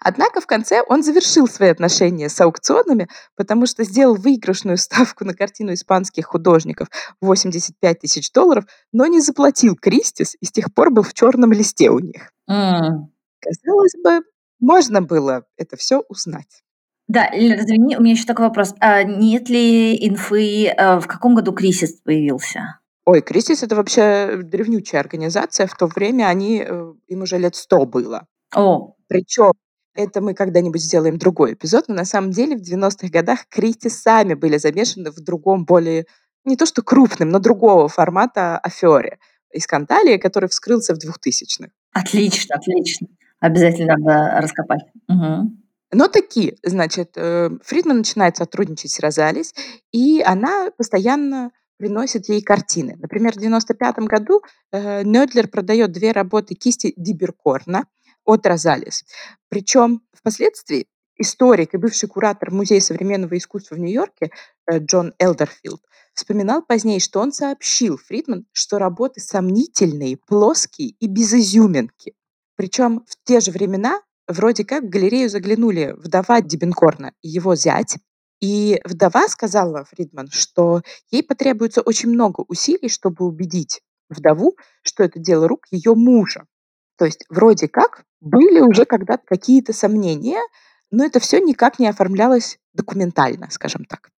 Однако 0.00 0.40
в 0.40 0.46
конце 0.46 0.82
он 0.86 1.02
завершил 1.02 1.46
свои 1.46 1.68
отношения 1.68 2.28
с 2.28 2.40
аукционами, 2.40 3.08
потому 3.36 3.66
что 3.66 3.84
сделал 3.84 4.16
выигрышную 4.16 4.78
ставку 4.78 5.24
на 5.24 5.34
картину 5.34 5.74
испанских 5.74 6.26
художников 6.26 6.88
85 7.20 8.00
тысяч 8.00 8.32
долларов, 8.32 8.64
но 8.92 9.06
не 9.06 9.20
заплатил 9.20 9.76
Кристис 9.76 10.36
и 10.40 10.46
с 10.46 10.52
тех 10.52 10.74
пор 10.74 10.90
был 10.90 11.02
в 11.02 11.14
черном 11.14 11.52
листе 11.52 11.90
у 11.90 12.00
них. 12.00 12.32
Mm. 12.50 13.06
Казалось 13.40 13.94
бы, 14.02 14.22
можно 14.60 15.02
было 15.02 15.44
это 15.56 15.76
все 15.76 16.02
узнать. 16.08 16.62
Да, 17.08 17.30
извини, 17.32 17.96
у 17.96 18.00
меня 18.00 18.12
еще 18.12 18.24
такой 18.24 18.46
вопрос. 18.46 18.74
А 18.80 19.04
нет 19.04 19.48
ли 19.48 19.96
инфы, 20.08 20.66
э, 20.66 20.98
в 20.98 21.06
каком 21.06 21.34
году 21.34 21.52
Крисис 21.52 22.00
появился? 22.02 22.80
Ой, 23.04 23.22
Крисис 23.22 23.62
это 23.62 23.76
вообще 23.76 24.40
древнючая 24.42 25.00
организация. 25.00 25.68
В 25.68 25.76
то 25.76 25.86
время 25.86 26.24
они, 26.24 26.64
э, 26.66 26.94
им 27.06 27.22
уже 27.22 27.38
лет 27.38 27.54
сто 27.54 27.86
было. 27.86 28.26
О. 28.54 28.94
Причем 29.06 29.52
это 29.94 30.20
мы 30.20 30.34
когда-нибудь 30.34 30.82
сделаем 30.82 31.16
другой 31.16 31.54
эпизод, 31.54 31.84
но 31.86 31.94
на 31.94 32.04
самом 32.04 32.32
деле 32.32 32.56
в 32.56 32.60
90-х 32.60 33.08
годах 33.08 33.46
Кристи 33.48 33.88
сами 33.88 34.34
были 34.34 34.58
замешаны 34.58 35.10
в 35.12 35.20
другом, 35.20 35.64
более, 35.64 36.06
не 36.44 36.56
то 36.56 36.66
что 36.66 36.82
крупным, 36.82 37.28
но 37.28 37.38
другого 37.38 37.88
формата 37.88 38.58
афере 38.58 39.18
и 39.52 39.60
скандале, 39.60 40.18
который 40.18 40.48
вскрылся 40.48 40.94
в 40.94 40.98
2000-х. 40.98 41.70
Отлично, 41.92 42.56
отлично. 42.56 43.06
Обязательно 43.40 43.96
надо 43.96 44.40
раскопать. 44.40 44.82
Угу. 45.08 45.50
Но 45.92 46.08
такие, 46.08 46.56
значит, 46.62 47.12
э, 47.16 47.50
Фридман 47.62 47.98
начинает 47.98 48.36
сотрудничать 48.36 48.90
с 48.90 49.00
Розалис, 49.00 49.54
и 49.92 50.20
она 50.22 50.70
постоянно 50.76 51.52
приносит 51.78 52.28
ей 52.28 52.42
картины. 52.42 52.96
Например, 52.98 53.32
в 53.32 53.36
1995 53.36 54.08
году 54.08 54.42
э, 54.72 55.02
Нёдлер 55.04 55.48
продает 55.48 55.92
две 55.92 56.12
работы 56.12 56.54
кисти 56.54 56.92
Диберкорна 56.96 57.84
от 58.24 58.46
Розалис. 58.46 59.04
Причем 59.48 60.02
впоследствии 60.12 60.86
историк 61.18 61.74
и 61.74 61.78
бывший 61.78 62.08
куратор 62.08 62.50
Музея 62.50 62.80
современного 62.80 63.36
искусства 63.36 63.76
в 63.76 63.78
Нью-Йорке 63.78 64.30
э, 64.66 64.78
Джон 64.78 65.14
Элдерфилд 65.18 65.82
вспоминал 66.14 66.62
позднее, 66.62 66.98
что 66.98 67.20
он 67.20 67.32
сообщил 67.32 67.98
Фридман, 67.98 68.46
что 68.52 68.78
работы 68.78 69.20
сомнительные, 69.20 70.16
плоские 70.16 70.94
и 70.98 71.06
без 71.06 71.32
изюминки. 71.32 72.14
Причем 72.56 73.04
в 73.06 73.16
те 73.24 73.40
же 73.40 73.50
времена 73.50 74.00
вроде 74.26 74.64
как 74.64 74.84
в 74.84 74.88
галерею 74.88 75.28
заглянули 75.28 75.94
вдова 75.96 76.40
Дибенкорна 76.40 77.12
и 77.22 77.28
его 77.28 77.54
зять, 77.54 77.96
и 78.40 78.80
вдова 78.84 79.28
сказала 79.28 79.84
Фридман, 79.84 80.28
что 80.30 80.82
ей 81.10 81.22
потребуется 81.22 81.80
очень 81.80 82.10
много 82.10 82.44
усилий, 82.48 82.88
чтобы 82.88 83.26
убедить 83.26 83.80
вдову, 84.08 84.56
что 84.82 85.04
это 85.04 85.18
дело 85.18 85.48
рук 85.48 85.66
ее 85.70 85.94
мужа. 85.94 86.46
То 86.98 87.04
есть 87.04 87.24
вроде 87.28 87.68
как 87.68 88.04
были 88.20 88.60
уже 88.60 88.84
когда-то 88.84 89.22
какие-то 89.26 89.72
сомнения, 89.72 90.40
но 90.90 91.04
это 91.04 91.20
все 91.20 91.40
никак 91.40 91.78
не 91.78 91.88
оформлялось 91.88 92.58
документально, 92.72 93.48
скажем 93.50 93.84
так. 93.84 94.10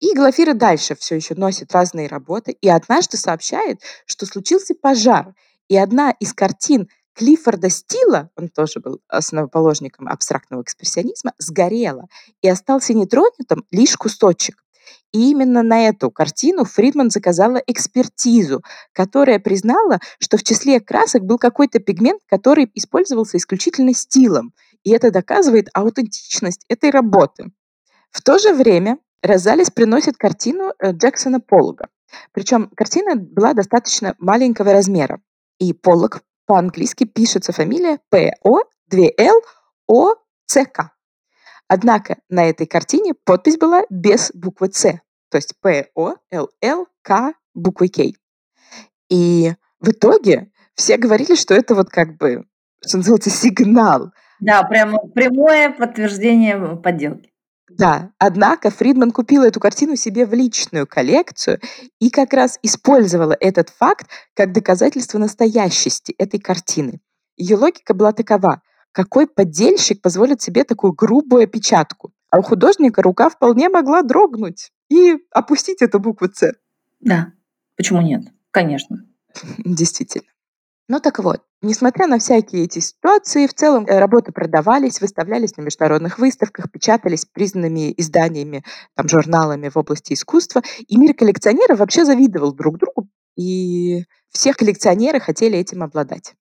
И 0.00 0.14
Глафира 0.14 0.54
дальше 0.54 0.94
все 0.96 1.16
еще 1.16 1.34
носит 1.34 1.72
разные 1.72 2.08
работы 2.08 2.52
и 2.52 2.68
однажды 2.68 3.16
сообщает, 3.16 3.80
что 4.06 4.26
случился 4.26 4.74
пожар, 4.74 5.34
и 5.68 5.76
одна 5.76 6.10
из 6.10 6.32
картин 6.34 6.88
Клиффорда 7.14 7.70
Стила, 7.70 8.30
он 8.36 8.48
тоже 8.48 8.80
был 8.80 9.00
основоположником 9.08 10.08
абстрактного 10.08 10.62
экспрессионизма, 10.62 11.32
сгорела, 11.38 12.06
и 12.42 12.48
остался 12.48 12.92
нетронутым 12.92 13.64
лишь 13.70 13.96
кусочек. 13.96 14.64
И 15.12 15.30
именно 15.30 15.62
на 15.62 15.88
эту 15.88 16.10
картину 16.10 16.64
Фридман 16.64 17.10
заказала 17.10 17.62
экспертизу, 17.66 18.62
которая 18.92 19.38
признала, 19.38 20.00
что 20.18 20.36
в 20.36 20.42
числе 20.42 20.80
красок 20.80 21.22
был 21.22 21.38
какой-то 21.38 21.78
пигмент, 21.78 22.20
который 22.26 22.70
использовался 22.74 23.36
исключительно 23.36 23.94
стилом. 23.94 24.52
И 24.82 24.90
это 24.90 25.10
доказывает 25.10 25.68
аутентичность 25.72 26.64
этой 26.68 26.90
работы. 26.90 27.52
В 28.10 28.22
то 28.22 28.38
же 28.38 28.52
время 28.54 28.98
Розалис 29.22 29.70
приносит 29.70 30.16
картину 30.16 30.72
э, 30.78 30.92
Джексона 30.92 31.40
Поллока. 31.40 31.88
Причем 32.32 32.68
картина 32.76 33.16
была 33.16 33.54
достаточно 33.54 34.14
маленького 34.18 34.72
размера. 34.72 35.20
И 35.58 35.72
Поллок 35.72 36.22
по-английски 36.46 37.04
пишется 37.04 37.52
фамилия 37.52 37.98
P-O-2-L-O-C-K. 38.10 40.90
Однако 41.68 42.16
на 42.28 42.48
этой 42.48 42.66
картине 42.66 43.14
подпись 43.24 43.56
была 43.56 43.84
без 43.90 44.30
буквы 44.34 44.68
«Ц», 44.68 45.00
то 45.30 45.38
есть 45.38 45.54
P-O-L-L-K 45.60 47.34
буквой 47.54 47.88
«K». 47.88 48.00
И 49.08 49.52
в 49.80 49.90
итоге 49.90 50.50
все 50.74 50.96
говорили, 50.96 51.34
что 51.34 51.54
это 51.54 51.74
вот 51.74 51.90
как 51.90 52.16
бы, 52.16 52.44
что 52.86 52.98
называется, 52.98 53.30
сигнал. 53.30 54.12
Да, 54.40 54.62
прямо 54.62 54.98
прямое 55.08 55.70
подтверждение 55.70 56.76
подделки. 56.76 57.33
Да, 57.78 58.12
однако 58.18 58.70
Фридман 58.70 59.10
купила 59.10 59.44
эту 59.44 59.58
картину 59.58 59.96
себе 59.96 60.26
в 60.26 60.32
личную 60.32 60.86
коллекцию 60.86 61.60
и 61.98 62.08
как 62.10 62.32
раз 62.32 62.58
использовала 62.62 63.36
этот 63.38 63.70
факт 63.70 64.08
как 64.34 64.52
доказательство 64.52 65.18
настоящести 65.18 66.14
этой 66.18 66.38
картины. 66.38 67.00
Ее 67.36 67.56
логика 67.56 67.94
была 67.94 68.12
такова. 68.12 68.62
Какой 68.92 69.26
поддельщик 69.26 70.00
позволит 70.02 70.40
себе 70.40 70.62
такую 70.62 70.92
грубую 70.92 71.44
опечатку? 71.44 72.12
А 72.30 72.38
у 72.38 72.42
художника 72.42 73.02
рука 73.02 73.28
вполне 73.28 73.68
могла 73.68 74.02
дрогнуть 74.02 74.70
и 74.88 75.16
опустить 75.32 75.82
эту 75.82 75.98
букву 75.98 76.28
«Ц». 76.28 76.52
Да, 77.00 77.32
почему 77.76 78.02
нет? 78.02 78.22
Конечно. 78.52 79.04
Действительно. 79.58 80.33
Ну 80.86 81.00
так 81.00 81.18
вот, 81.18 81.40
несмотря 81.62 82.06
на 82.06 82.18
всякие 82.18 82.64
эти 82.64 82.78
ситуации, 82.80 83.46
в 83.46 83.54
целом 83.54 83.86
э, 83.86 83.98
работы 83.98 84.32
продавались, 84.32 85.00
выставлялись 85.00 85.56
на 85.56 85.62
международных 85.62 86.18
выставках, 86.18 86.70
печатались 86.70 87.24
признанными 87.24 87.94
изданиями, 87.96 88.64
там, 88.94 89.08
журналами 89.08 89.70
в 89.70 89.78
области 89.78 90.12
искусства, 90.12 90.62
и 90.86 90.98
мир 90.98 91.14
коллекционеров 91.14 91.78
вообще 91.78 92.04
завидовал 92.04 92.52
друг 92.52 92.76
другу, 92.76 93.08
и 93.34 94.04
все 94.28 94.52
коллекционеры 94.52 95.20
хотели 95.20 95.56
этим 95.56 95.82
обладать. 95.82 96.34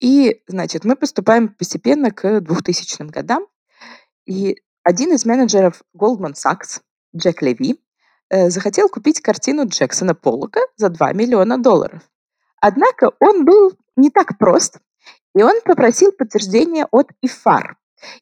И, 0.00 0.40
значит, 0.46 0.86
мы 0.86 0.96
поступаем 0.96 1.48
постепенно 1.48 2.10
к 2.10 2.40
2000 2.40 3.10
годам, 3.10 3.46
и 4.24 4.56
один 4.82 5.12
из 5.12 5.26
менеджеров 5.26 5.82
Goldman 5.94 6.32
Sachs, 6.32 6.80
Джек 7.14 7.42
Леви, 7.42 7.82
э, 8.30 8.48
захотел 8.48 8.88
купить 8.88 9.20
картину 9.20 9.66
Джексона 9.66 10.14
Поллока 10.14 10.60
за 10.76 10.88
2 10.88 11.12
миллиона 11.12 11.58
долларов. 11.58 12.00
Однако 12.68 13.12
он 13.20 13.44
был 13.44 13.74
не 13.94 14.10
так 14.10 14.38
прост, 14.38 14.80
и 15.36 15.42
он 15.44 15.60
попросил 15.64 16.10
подтверждения 16.10 16.88
от 16.90 17.12
ИФАР. 17.22 17.76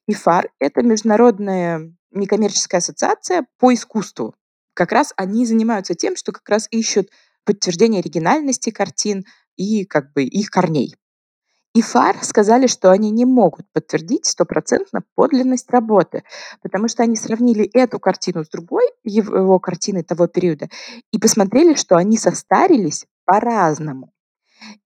ИФАР– 0.06 0.50
это 0.60 0.82
международная 0.82 1.94
некоммерческая 2.10 2.80
ассоциация 2.80 3.46
по 3.58 3.72
искусству. 3.72 4.34
Как 4.74 4.92
раз 4.92 5.14
они 5.16 5.46
занимаются 5.46 5.94
тем, 5.94 6.14
что 6.14 6.30
как 6.30 6.46
раз 6.50 6.68
ищут 6.70 7.08
подтверждение 7.46 8.00
оригинальности 8.00 8.68
картин 8.68 9.24
и 9.56 9.86
как 9.86 10.12
бы 10.12 10.24
их 10.24 10.50
корней. 10.50 10.94
ИФАР 11.74 12.22
сказали, 12.22 12.66
что 12.66 12.90
они 12.90 13.10
не 13.12 13.24
могут 13.24 13.64
подтвердить 13.72 14.26
стопроцентно 14.26 15.04
подлинность 15.14 15.70
работы, 15.70 16.22
потому 16.60 16.88
что 16.88 17.02
они 17.02 17.16
сравнили 17.16 17.64
эту 17.72 17.98
картину 17.98 18.44
с 18.44 18.50
другой, 18.50 18.90
его 19.04 19.58
картиной 19.58 20.02
того 20.02 20.26
периода, 20.26 20.68
и 21.12 21.18
посмотрели, 21.18 21.72
что 21.72 21.96
они 21.96 22.18
состарились 22.18 23.06
по-разному. 23.24 24.13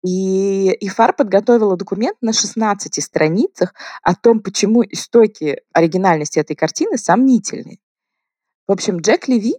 И 0.05 0.77
ИФАР 0.81 1.15
подготовила 1.15 1.77
документ 1.77 2.17
на 2.21 2.33
16 2.33 3.03
страницах 3.03 3.75
о 4.03 4.15
том, 4.15 4.41
почему 4.41 4.83
истоки 4.83 5.61
оригинальности 5.73 6.39
этой 6.39 6.57
картины 6.57 6.99
сомнительны. 6.99 7.79
В 8.67 8.73
общем, 8.73 8.99
Джек 8.99 9.29
Леви 9.29 9.57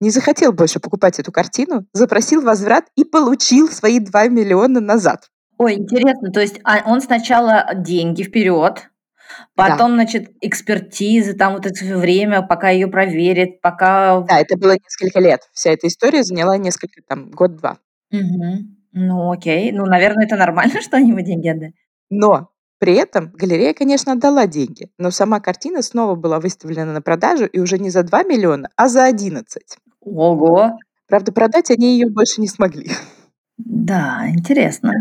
не 0.00 0.10
захотел 0.10 0.52
больше 0.52 0.80
покупать 0.80 1.18
эту 1.18 1.32
картину, 1.32 1.86
запросил 1.92 2.42
возврат 2.42 2.86
и 2.96 3.04
получил 3.04 3.68
свои 3.68 4.00
2 4.00 4.28
миллиона 4.28 4.80
назад. 4.80 5.28
Ой, 5.58 5.74
интересно, 5.74 6.32
то 6.32 6.40
есть 6.40 6.58
а, 6.64 6.82
он 6.86 7.02
сначала 7.02 7.66
деньги 7.74 8.22
вперед, 8.22 8.90
потом, 9.54 9.90
да. 9.90 9.94
значит, 9.96 10.30
экспертизы, 10.40 11.34
там 11.34 11.52
вот 11.54 11.66
это 11.66 11.84
время, 11.98 12.40
пока 12.40 12.70
ее 12.70 12.88
проверят, 12.88 13.60
пока... 13.60 14.22
Да, 14.22 14.40
это 14.40 14.56
было 14.56 14.72
несколько 14.72 15.20
лет. 15.20 15.40
Вся 15.52 15.70
эта 15.70 15.86
история 15.86 16.22
заняла 16.22 16.56
несколько, 16.56 17.02
там, 17.06 17.30
год-два. 17.30 17.76
Угу. 18.10 18.79
Ну, 18.92 19.30
окей. 19.30 19.72
Ну, 19.72 19.86
наверное, 19.86 20.26
это 20.26 20.36
нормально, 20.36 20.80
что 20.82 20.96
они 20.96 21.10
ему 21.10 21.20
деньги 21.20 21.48
отдали. 21.48 21.74
Но 22.10 22.50
при 22.78 22.94
этом 22.94 23.30
галерея, 23.34 23.74
конечно, 23.74 24.12
отдала 24.12 24.46
деньги, 24.46 24.90
но 24.98 25.10
сама 25.10 25.40
картина 25.40 25.82
снова 25.82 26.14
была 26.14 26.40
выставлена 26.40 26.92
на 26.92 27.02
продажу 27.02 27.44
и 27.44 27.60
уже 27.60 27.78
не 27.78 27.90
за 27.90 28.02
2 28.02 28.22
миллиона, 28.24 28.70
а 28.74 28.88
за 28.88 29.04
11. 29.04 29.62
Ого! 30.00 30.78
Правда, 31.06 31.32
продать 31.32 31.70
они 31.70 31.92
ее 31.92 32.08
больше 32.08 32.40
не 32.40 32.48
смогли. 32.48 32.90
Да, 33.58 34.26
интересно. 34.28 34.92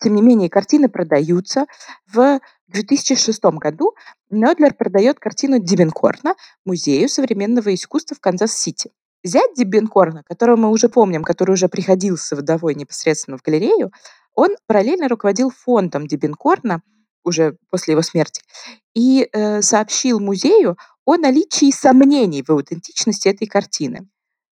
Тем 0.00 0.14
не 0.14 0.22
менее, 0.22 0.48
картины 0.48 0.88
продаются. 0.88 1.66
В 2.12 2.40
2006 2.68 3.42
году 3.44 3.94
Нёдлер 4.30 4.74
продает 4.74 5.18
картину 5.18 5.58
Дибенкорна 5.58 6.34
Музею 6.64 7.08
современного 7.08 7.74
искусства 7.74 8.16
в 8.16 8.20
Канзас-Сити. 8.20 8.90
Зять 9.24 9.54
Дибенкорна, 9.56 10.22
которого 10.22 10.56
мы 10.56 10.70
уже 10.70 10.90
помним, 10.90 11.24
который 11.24 11.52
уже 11.52 11.68
приходил 11.68 12.18
с 12.18 12.30
вдовой 12.36 12.74
непосредственно 12.74 13.38
в 13.38 13.42
галерею, 13.42 13.90
он 14.34 14.50
параллельно 14.66 15.08
руководил 15.08 15.50
фондом 15.50 16.06
Дибенкорна 16.06 16.82
уже 17.24 17.56
после 17.70 17.92
его 17.92 18.02
смерти 18.02 18.42
и 18.94 19.26
э, 19.32 19.62
сообщил 19.62 20.20
музею 20.20 20.76
о 21.06 21.16
наличии 21.16 21.70
сомнений 21.70 22.42
в 22.42 22.50
аутентичности 22.50 23.28
этой 23.28 23.46
картины. 23.46 24.06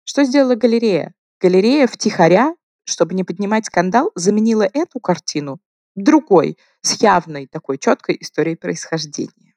Что 0.04 0.22
сделала 0.22 0.54
галерея? 0.54 1.14
Галерея 1.40 1.88
втихаря, 1.88 2.54
чтобы 2.84 3.14
не 3.14 3.24
поднимать 3.24 3.66
скандал, 3.66 4.12
заменила 4.14 4.68
эту 4.72 5.00
картину 5.00 5.58
другой, 5.96 6.56
с 6.82 7.02
явной 7.02 7.48
такой 7.48 7.78
четкой 7.78 8.16
историей 8.20 8.56
происхождения. 8.56 9.54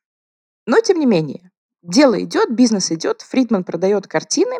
Но, 0.66 0.80
тем 0.80 1.00
не 1.00 1.06
менее, 1.06 1.52
дело 1.84 2.22
идет, 2.24 2.52
бизнес 2.52 2.92
идет, 2.92 3.22
Фридман 3.22 3.64
продает 3.64 4.08
картины, 4.08 4.56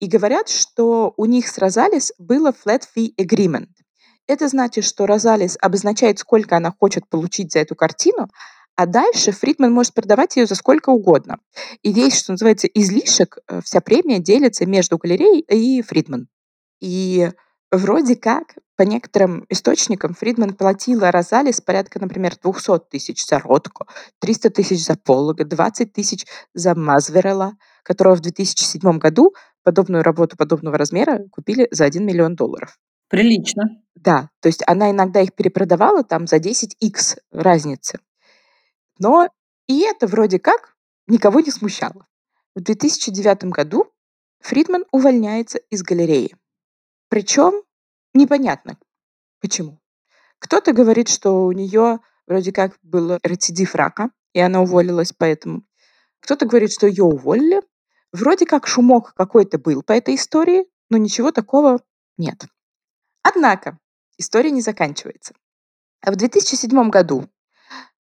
и 0.00 0.06
говорят, 0.06 0.48
что 0.48 1.12
у 1.16 1.26
них 1.26 1.48
с 1.48 1.58
Розалис 1.58 2.12
было 2.18 2.52
flat 2.52 2.82
fee 2.96 3.10
agreement. 3.20 3.68
Это 4.26 4.48
значит, 4.48 4.84
что 4.84 5.06
Розалис 5.06 5.58
обозначает, 5.60 6.18
сколько 6.18 6.56
она 6.56 6.72
хочет 6.78 7.08
получить 7.08 7.52
за 7.52 7.58
эту 7.58 7.74
картину, 7.74 8.28
а 8.76 8.86
дальше 8.86 9.32
Фридман 9.32 9.72
может 9.72 9.92
продавать 9.92 10.36
ее 10.36 10.46
за 10.46 10.54
сколько 10.54 10.90
угодно. 10.90 11.38
И 11.82 11.92
весь, 11.92 12.16
что 12.16 12.32
называется, 12.32 12.68
излишек, 12.68 13.38
э, 13.48 13.60
вся 13.64 13.80
премия 13.80 14.20
делится 14.20 14.66
между 14.66 14.98
галереей 14.98 15.40
и 15.40 15.82
Фридман. 15.82 16.28
И 16.80 17.28
Вроде 17.70 18.16
как, 18.16 18.54
по 18.78 18.82
некоторым 18.82 19.44
источникам, 19.48 20.14
Фридман 20.14 20.54
платила 20.54 21.10
Розалис 21.10 21.60
порядка, 21.60 21.98
например, 21.98 22.36
200 22.40 22.78
тысяч 22.88 23.26
за 23.26 23.40
Ротко, 23.40 23.86
300 24.20 24.50
тысяч 24.50 24.86
за 24.86 24.94
Полога, 24.94 25.44
20 25.44 25.92
тысяч 25.92 26.24
за 26.54 26.76
Мазверела. 26.76 27.54
которого 27.82 28.14
в 28.14 28.20
2007 28.20 28.98
году 28.98 29.34
подобную 29.64 30.04
работу 30.04 30.36
подобного 30.36 30.78
размера 30.78 31.24
купили 31.32 31.66
за 31.72 31.86
1 31.86 32.06
миллион 32.06 32.36
долларов. 32.36 32.78
Прилично. 33.08 33.64
Да, 33.96 34.28
то 34.40 34.48
есть 34.48 34.62
она 34.64 34.92
иногда 34.92 35.22
их 35.22 35.34
перепродавала 35.34 36.04
там 36.04 36.28
за 36.28 36.36
10x 36.36 37.18
разницы. 37.32 37.98
Но 39.00 39.28
и 39.66 39.80
это 39.80 40.06
вроде 40.06 40.38
как 40.38 40.76
никого 41.08 41.40
не 41.40 41.50
смущало. 41.50 42.06
В 42.54 42.60
2009 42.60 43.44
году 43.44 43.86
Фридман 44.40 44.84
увольняется 44.92 45.58
из 45.70 45.82
галереи. 45.82 46.36
Причем 47.08 47.62
непонятно 48.14 48.78
почему. 49.40 49.80
Кто-то 50.38 50.72
говорит, 50.72 51.08
что 51.08 51.46
у 51.46 51.52
нее 51.52 52.00
вроде 52.26 52.52
как 52.52 52.76
был 52.82 53.18
рецидив 53.22 53.74
рака, 53.74 54.10
и 54.32 54.40
она 54.40 54.60
уволилась 54.60 55.12
поэтому. 55.12 55.64
Кто-то 56.20 56.46
говорит, 56.46 56.72
что 56.72 56.86
ее 56.86 57.04
уволили. 57.04 57.62
Вроде 58.12 58.46
как 58.46 58.66
шумок 58.66 59.14
какой-то 59.14 59.58
был 59.58 59.82
по 59.82 59.92
этой 59.92 60.14
истории, 60.14 60.66
но 60.90 60.96
ничего 60.96 61.32
такого 61.32 61.80
нет. 62.16 62.46
Однако 63.22 63.78
история 64.16 64.50
не 64.50 64.62
заканчивается. 64.62 65.34
В 66.02 66.14
2007 66.14 66.90
году 66.90 67.28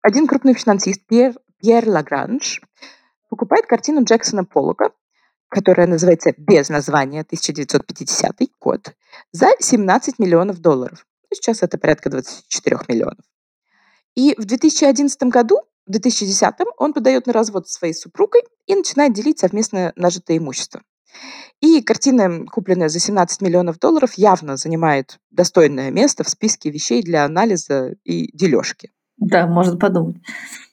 один 0.01 0.27
крупный 0.27 0.53
финансист 0.53 1.05
Пьер, 1.07 1.35
Пьер 1.57 1.87
Лагранж 1.89 2.61
покупает 3.29 3.65
картину 3.65 4.03
Джексона 4.03 4.45
Поллока, 4.45 4.91
которая 5.49 5.87
называется 5.87 6.33
без 6.37 6.69
названия 6.69 7.21
1950 7.21 8.35
год, 8.59 8.93
за 9.31 9.49
17 9.59 10.19
миллионов 10.19 10.59
долларов. 10.59 11.05
Сейчас 11.33 11.63
это 11.63 11.77
порядка 11.77 12.09
24 12.09 12.79
миллионов. 12.87 13.25
И 14.15 14.33
в 14.37 14.45
2011 14.45 15.23
году, 15.23 15.59
в 15.85 15.91
2010 15.91 16.53
он 16.77 16.93
подает 16.93 17.27
на 17.27 17.33
развод 17.33 17.67
со 17.67 17.75
своей 17.75 17.93
супругой 17.93 18.41
и 18.65 18.75
начинает 18.75 19.13
делить 19.13 19.39
совместно 19.39 19.93
нажитое 19.95 20.37
имущество. 20.37 20.81
И 21.61 21.81
картина, 21.81 22.45
купленная 22.45 22.89
за 22.89 22.99
17 22.99 23.41
миллионов 23.41 23.79
долларов, 23.79 24.13
явно 24.13 24.57
занимает 24.57 25.19
достойное 25.31 25.91
место 25.91 26.23
в 26.23 26.29
списке 26.29 26.69
вещей 26.69 27.01
для 27.01 27.25
анализа 27.25 27.95
и 28.03 28.35
дележки. 28.35 28.91
Да, 29.17 29.47
можно 29.47 29.77
подумать. 29.77 30.17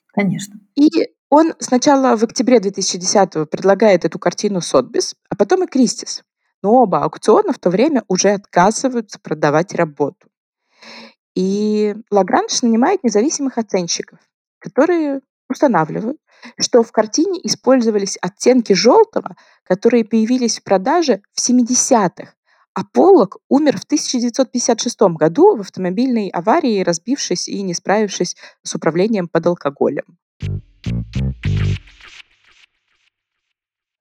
Конечно. 0.08 0.60
И 0.74 0.90
он 1.34 1.52
сначала 1.58 2.16
в 2.16 2.22
октябре 2.22 2.60
2010 2.60 3.50
предлагает 3.50 4.04
эту 4.04 4.20
картину 4.20 4.60
Сотбис, 4.60 5.16
а 5.28 5.34
потом 5.34 5.64
и 5.64 5.66
Кристис. 5.66 6.22
Но 6.62 6.74
оба 6.74 7.02
аукциона 7.02 7.52
в 7.52 7.58
то 7.58 7.70
время 7.70 8.04
уже 8.06 8.30
отказываются 8.30 9.18
продавать 9.18 9.74
работу. 9.74 10.28
И 11.34 11.96
Лагранж 12.12 12.62
нанимает 12.62 13.02
независимых 13.02 13.58
оценщиков, 13.58 14.20
которые 14.60 15.22
устанавливают, 15.50 16.18
что 16.60 16.84
в 16.84 16.92
картине 16.92 17.40
использовались 17.42 18.16
оттенки 18.22 18.72
желтого, 18.72 19.34
которые 19.64 20.04
появились 20.04 20.60
в 20.60 20.62
продаже 20.62 21.20
в 21.32 21.50
70-х, 21.50 22.32
а 22.74 22.84
Поллок 22.92 23.38
умер 23.48 23.78
в 23.78 23.84
1956 23.84 25.00
году 25.18 25.56
в 25.56 25.62
автомобильной 25.62 26.28
аварии, 26.28 26.84
разбившись 26.84 27.48
и 27.48 27.60
не 27.62 27.74
справившись 27.74 28.36
с 28.62 28.74
управлением 28.76 29.26
под 29.26 29.46
алкоголем. 29.48 30.04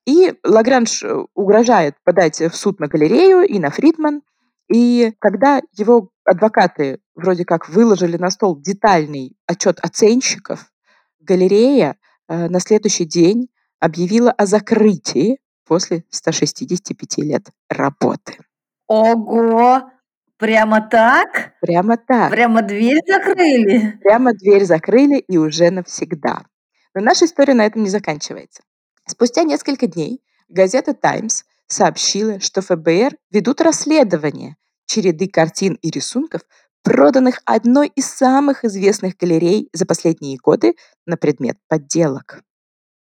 И 0.06 0.34
Лагранж 0.44 1.04
э, 1.04 1.26
угрожает 1.34 1.96
подать 2.04 2.42
в 2.42 2.54
суд 2.56 2.80
на 2.80 2.88
галерею 2.88 3.44
и 3.44 3.60
на 3.60 3.70
Фридман. 3.70 4.22
И 4.70 5.14
когда 5.20 5.62
его 5.74 6.10
адвокаты 6.26 7.00
вроде 7.16 7.46
как 7.46 7.70
выложили 7.70 8.18
на 8.18 8.30
стол 8.30 8.60
детальный 8.60 9.38
отчет 9.46 9.80
оценщиков, 9.82 10.72
галерея 11.20 11.96
э, 12.28 12.50
на 12.50 12.60
следующий 12.60 13.06
день 13.06 13.50
объявила 13.80 14.32
о 14.32 14.46
закрытии 14.46 15.40
после 15.66 16.04
165 16.10 17.18
лет 17.20 17.50
работы. 17.70 18.38
Ого! 18.88 19.90
Прямо 20.38 20.82
так? 20.82 21.54
Прямо 21.62 21.96
так. 21.96 22.32
Прямо 22.32 22.62
дверь 22.62 23.00
закрыли? 23.08 23.98
Прямо 24.02 24.34
дверь 24.34 24.66
закрыли 24.66 25.20
и 25.20 25.38
уже 25.38 25.72
навсегда. 25.72 26.44
Но 26.94 27.02
наша 27.02 27.26
история 27.26 27.54
на 27.54 27.66
этом 27.66 27.84
не 27.84 27.90
заканчивается. 27.90 28.64
Спустя 29.08 29.44
несколько 29.44 29.88
дней 29.88 30.22
газета 30.48 30.94
«Таймс» 30.94 31.44
сообщила, 31.68 32.40
что 32.40 32.62
ФБР 32.62 33.18
ведут 33.32 33.62
расследование 33.62 34.58
череды 34.86 35.28
картин 35.28 35.74
и 35.82 35.90
рисунков, 35.90 36.42
проданных 36.84 37.42
одной 37.46 37.88
из 37.88 38.06
самых 38.06 38.66
известных 38.66 39.18
галерей 39.18 39.70
за 39.74 39.86
последние 39.86 40.38
годы 40.38 40.76
на 41.06 41.18
предмет 41.18 41.58
подделок. 41.68 42.44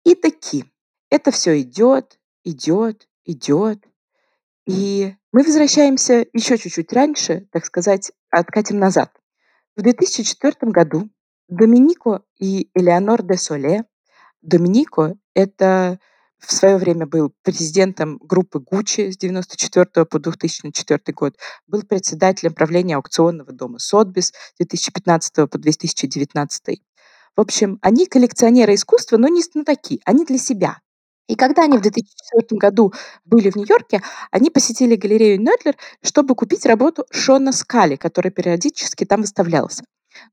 И 0.04 0.14
таки, 0.14 0.66
это 1.10 1.30
все 1.30 1.60
идет, 1.60 2.18
идет, 2.44 3.08
идет. 3.24 3.84
И 4.66 5.14
мы 5.32 5.42
возвращаемся 5.42 6.26
еще 6.32 6.58
чуть-чуть 6.58 6.92
раньше, 6.92 7.48
так 7.50 7.64
сказать, 7.64 8.12
откатим 8.30 8.78
назад. 8.78 9.10
В 9.76 9.82
2004 9.82 10.70
году 10.70 11.08
Доминико 11.50 12.22
и 12.38 12.70
Элеонор 12.74 13.22
де 13.22 13.36
Соле. 13.36 13.84
Доминико– 14.40 15.16
это 15.34 15.98
в 16.38 16.52
свое 16.52 16.76
время 16.76 17.06
был 17.06 17.34
президентом 17.42 18.18
группы 18.18 18.60
Гуччи 18.60 19.10
с 19.10 19.16
1994 19.16 20.06
по 20.06 20.18
2004 20.20 21.00
год, 21.12 21.36
был 21.66 21.82
председателем 21.82 22.54
правления 22.54 22.96
аукционного 22.96 23.52
дома 23.52 23.78
Сотбис 23.78 24.28
с 24.28 24.56
2015 24.58 25.50
по 25.50 25.58
2019. 25.58 26.80
В 27.36 27.40
общем, 27.40 27.78
они 27.82 28.06
коллекционеры 28.06 28.74
искусства, 28.74 29.16
но 29.16 29.26
не 29.26 29.42
знатоки, 29.42 30.00
они 30.04 30.24
для 30.24 30.38
себя. 30.38 30.78
И 31.26 31.34
когда 31.34 31.64
они 31.64 31.78
в 31.78 31.82
2004 31.82 32.58
году 32.58 32.92
были 33.24 33.50
в 33.50 33.56
Нью-Йорке, 33.56 34.02
они 34.30 34.50
посетили 34.50 34.94
галерею 34.94 35.40
Нёдлер, 35.40 35.76
чтобы 36.02 36.34
купить 36.36 36.64
работу 36.64 37.06
Шона 37.10 37.52
Скали, 37.52 37.96
который 37.96 38.30
периодически 38.30 39.04
там 39.04 39.22
выставлялся. 39.22 39.84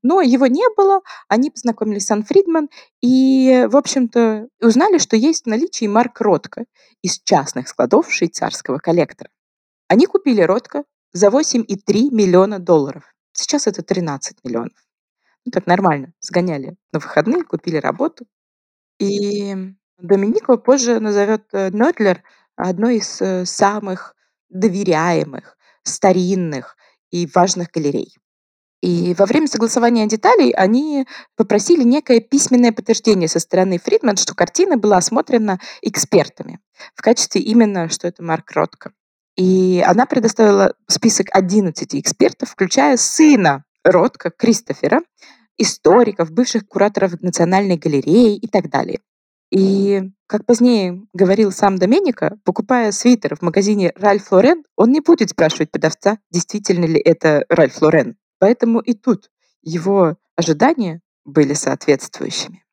Но 0.02 0.20
его 0.20 0.46
не 0.46 0.64
было, 0.76 1.00
они 1.28 1.50
познакомились 1.50 2.04
с 2.04 2.06
Сан 2.06 2.24
Фридман 2.24 2.68
и, 3.00 3.66
в 3.68 3.76
общем-то, 3.76 4.48
узнали, 4.60 4.98
что 4.98 5.16
есть 5.16 5.44
в 5.44 5.48
наличии 5.48 5.86
Марк 5.86 6.20
Ротко 6.20 6.64
из 7.02 7.20
частных 7.20 7.68
складов 7.68 8.12
швейцарского 8.12 8.78
коллектора. 8.78 9.30
Они 9.88 10.06
купили 10.06 10.42
Ротко 10.42 10.84
за 11.12 11.28
8,3 11.28 12.10
миллиона 12.10 12.58
долларов. 12.58 13.14
Сейчас 13.32 13.66
это 13.66 13.82
13 13.82 14.38
миллионов. 14.44 14.76
Ну, 15.44 15.52
так 15.52 15.66
нормально. 15.66 16.12
Сгоняли 16.20 16.76
на 16.92 16.98
выходные, 16.98 17.44
купили 17.44 17.76
работу. 17.76 18.26
И 18.98 19.54
Доминико 19.98 20.56
позже 20.58 21.00
назовет 21.00 21.44
э, 21.52 21.70
Нёдлер 21.70 22.22
одной 22.56 22.96
из 22.98 23.20
э, 23.20 23.44
самых 23.44 24.14
доверяемых, 24.48 25.56
старинных 25.82 26.76
и 27.10 27.28
важных 27.34 27.70
галерей. 27.70 28.16
И 28.80 29.14
во 29.18 29.26
время 29.26 29.48
согласования 29.48 30.06
деталей 30.06 30.52
они 30.52 31.06
попросили 31.36 31.82
некое 31.82 32.20
письменное 32.20 32.72
подтверждение 32.72 33.28
со 33.28 33.40
стороны 33.40 33.78
Фридман, 33.78 34.16
что 34.16 34.34
картина 34.34 34.76
была 34.76 34.98
осмотрена 34.98 35.58
экспертами 35.82 36.60
в 36.94 37.02
качестве 37.02 37.40
именно, 37.40 37.88
что 37.88 38.06
это 38.06 38.22
Марк 38.22 38.52
Ротко. 38.52 38.92
И 39.36 39.82
она 39.86 40.06
предоставила 40.06 40.74
список 40.88 41.26
11 41.32 41.94
экспертов, 41.96 42.50
включая 42.50 42.96
сына 42.96 43.64
Ротко, 43.84 44.30
Кристофера, 44.30 45.00
историков, 45.56 46.30
бывших 46.30 46.66
кураторов 46.66 47.20
Национальной 47.20 47.76
галереи 47.76 48.36
и 48.36 48.46
так 48.46 48.70
далее. 48.70 49.00
И, 49.50 50.02
как 50.26 50.44
позднее 50.44 51.02
говорил 51.14 51.52
сам 51.52 51.78
Доменика, 51.78 52.38
покупая 52.44 52.92
свитер 52.92 53.36
в 53.36 53.42
магазине 53.42 53.92
Ральф 53.96 54.30
Лорен, 54.30 54.62
он 54.76 54.92
не 54.92 55.00
будет 55.00 55.30
спрашивать 55.30 55.70
продавца, 55.70 56.18
действительно 56.30 56.84
ли 56.84 57.00
это 57.00 57.44
Ральф 57.48 57.80
Лорен. 57.80 58.16
Поэтому 58.38 58.80
и 58.80 58.94
тут 58.94 59.30
его 59.62 60.16
ожидания 60.36 61.00
были 61.24 61.54
соответствующими. 61.54 62.64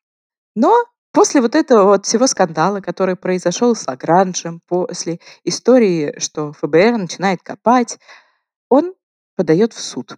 Но 0.54 0.84
после 1.12 1.40
вот 1.40 1.54
этого 1.54 1.84
вот 1.84 2.06
всего 2.06 2.26
скандала, 2.26 2.80
который 2.80 3.16
произошел 3.16 3.74
с 3.74 3.86
Лагранжем, 3.86 4.60
после 4.66 5.20
истории, 5.44 6.18
что 6.18 6.52
ФБР 6.52 6.96
начинает 6.96 7.42
копать, 7.42 7.98
он 8.68 8.94
подает 9.34 9.72
в 9.72 9.80
суд. 9.80 10.16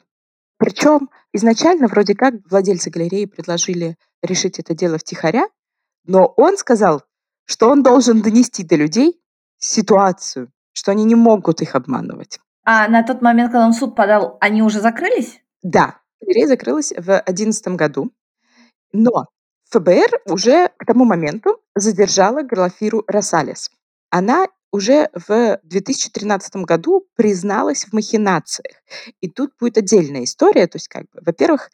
Причем 0.58 1.10
изначально 1.32 1.86
вроде 1.88 2.14
как 2.14 2.34
владельцы 2.48 2.90
галереи 2.90 3.24
предложили 3.26 3.96
решить 4.22 4.58
это 4.58 4.74
дело 4.74 4.98
втихаря, 4.98 5.48
но 6.04 6.26
он 6.36 6.56
сказал, 6.56 7.04
что 7.44 7.70
он 7.70 7.82
должен 7.82 8.20
донести 8.22 8.64
до 8.64 8.76
людей 8.76 9.20
ситуацию, 9.58 10.52
что 10.72 10.90
они 10.92 11.04
не 11.04 11.14
могут 11.14 11.62
их 11.62 11.74
обманывать. 11.74 12.40
А 12.70 12.86
на 12.86 13.02
тот 13.02 13.22
момент, 13.22 13.50
когда 13.50 13.64
он 13.64 13.72
суд 13.72 13.96
подал, 13.96 14.36
они 14.42 14.62
уже 14.62 14.82
закрылись? 14.82 15.40
Да, 15.62 16.00
галерея 16.20 16.48
закрылась 16.48 16.92
в 16.92 17.02
2011 17.06 17.68
году, 17.68 18.12
но 18.92 19.24
ФБР 19.70 20.20
уже 20.26 20.68
к 20.76 20.84
тому 20.84 21.06
моменту 21.06 21.62
задержала 21.74 22.42
Графиру 22.42 23.04
Росалес. 23.06 23.70
Она 24.10 24.48
уже 24.70 25.08
в 25.14 25.58
2013 25.62 26.56
году 26.56 27.06
призналась 27.16 27.86
в 27.86 27.94
махинациях. 27.94 28.82
И 29.22 29.30
тут 29.30 29.52
будет 29.58 29.78
отдельная 29.78 30.24
история. 30.24 30.66
То 30.66 30.76
есть, 30.76 30.88
как 30.88 31.04
бы, 31.04 31.22
во-первых, 31.24 31.70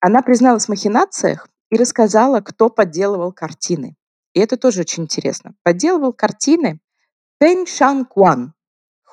она 0.00 0.22
призналась 0.22 0.64
в 0.64 0.70
махинациях 0.70 1.46
и 1.70 1.76
рассказала, 1.76 2.40
кто 2.40 2.68
подделывал 2.68 3.32
картины. 3.32 3.94
и 4.34 4.40
это 4.40 4.56
тоже 4.56 4.80
очень 4.80 5.04
интересно, 5.04 5.54
подделывал 5.62 6.12
картины 6.12 6.80
Пэнь 7.38 7.66
Шан 7.68 8.04
Куан, 8.06 8.55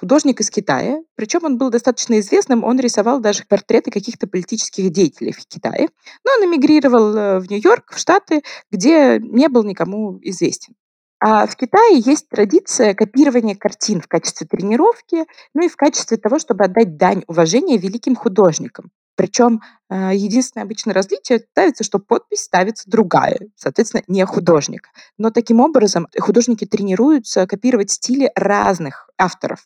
художник 0.04 0.42
из 0.42 0.50
Китая. 0.50 1.02
Причем 1.16 1.46
он 1.46 1.58
был 1.58 1.70
достаточно 1.70 2.20
известным, 2.20 2.66
он 2.66 2.78
рисовал 2.78 3.22
даже 3.22 3.46
портреты 3.48 3.89
каких-то 3.89 4.28
политических 4.28 4.89
деятелей 4.89 5.32
в 5.32 5.46
Китае. 5.48 5.88
Но 6.26 6.32
он 6.38 6.50
эмигрировал 6.50 7.16
э, 7.16 7.39
в 7.39 7.50
Нью-Йорк, 7.50 7.94
в 7.94 7.98
Штаты, 7.98 8.44
где 8.70 9.18
не 9.20 9.48
был 9.48 9.63
никому 9.63 10.20
известен. 10.22 10.74
А 11.22 11.48
в 11.48 11.56
Китае 11.56 12.00
есть 12.06 12.28
традиция 12.28 12.94
копирования 12.94 13.56
картин 13.56 14.02
в 14.02 14.10
качестве 14.10 14.46
тренировки, 14.46 15.24
ну 15.54 15.66
и 15.66 15.70
в 15.70 15.78
качестве 15.78 16.18
того, 16.18 16.38
чтобы 16.38 16.66
отдать 16.66 16.98
дань 16.98 17.24
уважения 17.28 17.78
великим 17.78 18.18
художникам. 18.18 18.92
Причем 19.16 19.62
э, 19.89 20.12
единственное 20.16 20.66
обычное 20.66 20.94
различие 20.94 21.39
ставится, 21.39 21.86
что 21.86 22.00
подпись 22.00 22.42
ставится 22.42 22.89
другая, 22.89 23.39
соответственно, 23.56 24.04
не 24.08 24.26
художник. 24.26 24.89
Но 25.18 25.32
таким 25.32 25.62
образом 25.62 26.10
художники 26.20 26.66
тренируются 26.66 27.48
копировать 27.48 27.92
стили 27.92 28.30
разных 28.36 29.10
авторов. 29.18 29.66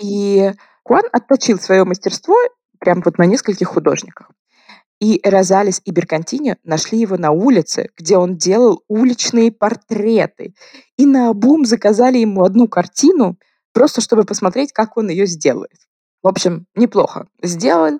И 0.00 0.52
Куан 0.82 1.04
отточил 1.12 1.58
свое 1.58 1.84
мастерство 1.84 2.36
прям 2.78 3.02
вот 3.04 3.18
на 3.18 3.24
нескольких 3.24 3.68
художниках. 3.68 4.30
И 5.00 5.20
Розалис 5.24 5.80
и 5.84 5.90
Беркантини 5.90 6.56
нашли 6.62 7.00
его 7.00 7.16
на 7.16 7.32
улице, 7.32 7.90
где 7.96 8.16
он 8.16 8.36
делал 8.36 8.84
уличные 8.86 9.50
портреты. 9.50 10.54
И 10.96 11.06
на 11.06 11.30
обум 11.30 11.64
заказали 11.64 12.18
ему 12.18 12.44
одну 12.44 12.68
картину, 12.68 13.36
просто 13.72 14.00
чтобы 14.00 14.24
посмотреть, 14.24 14.72
как 14.72 14.96
он 14.96 15.08
ее 15.08 15.26
сделает. 15.26 15.76
В 16.22 16.28
общем, 16.28 16.66
неплохо 16.76 17.26
сделал. 17.42 17.98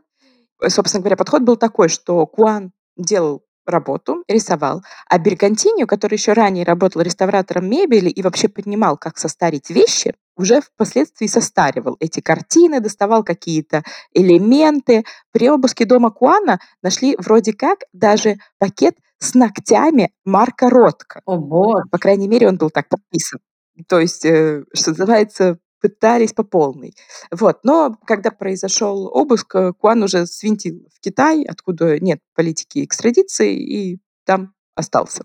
Собственно 0.64 1.00
говоря, 1.00 1.16
подход 1.16 1.42
был 1.42 1.56
такой, 1.56 1.88
что 1.88 2.24
Куан 2.26 2.72
делал 2.96 3.42
работу, 3.66 4.24
рисовал, 4.28 4.82
а 5.08 5.18
Бергантиньо, 5.18 5.86
который 5.86 6.14
еще 6.14 6.32
ранее 6.32 6.64
работал 6.64 7.02
реставратором 7.02 7.68
мебели 7.68 8.08
и 8.08 8.22
вообще 8.22 8.48
понимал, 8.48 8.96
как 8.96 9.18
состарить 9.18 9.70
вещи, 9.70 10.14
уже 10.36 10.60
впоследствии 10.60 11.26
состаривал 11.26 11.96
эти 12.00 12.20
картины, 12.20 12.80
доставал 12.80 13.22
какие-то 13.22 13.82
элементы. 14.12 15.04
При 15.30 15.50
обыске 15.50 15.84
дома 15.84 16.10
Куана 16.10 16.58
нашли 16.82 17.16
вроде 17.18 17.52
как 17.52 17.80
даже 17.92 18.36
пакет 18.58 18.96
с 19.18 19.34
ногтями 19.34 20.12
Марка 20.24 20.68
Ротко. 20.68 21.20
О, 21.26 21.36
боже. 21.36 21.84
По 21.90 21.98
крайней 21.98 22.28
мере, 22.28 22.48
он 22.48 22.56
был 22.56 22.70
так 22.70 22.88
подписан. 22.88 23.40
То 23.88 24.00
есть, 24.00 24.24
э, 24.24 24.64
что 24.74 24.90
называется, 24.90 25.58
пытались 25.82 26.32
по 26.32 26.44
полной. 26.44 26.94
Вот. 27.30 27.58
Но 27.64 27.96
когда 28.06 28.30
произошел 28.30 29.10
обыск, 29.12 29.54
э, 29.56 29.72
Куан 29.72 30.02
уже 30.04 30.26
свинтил 30.26 30.86
в 30.94 31.00
Китай, 31.00 31.44
откуда 31.44 31.98
нет 31.98 32.20
политики 32.34 32.84
экстрадиции, 32.84 33.54
и 33.56 34.00
там 34.24 34.54
остался. 34.76 35.24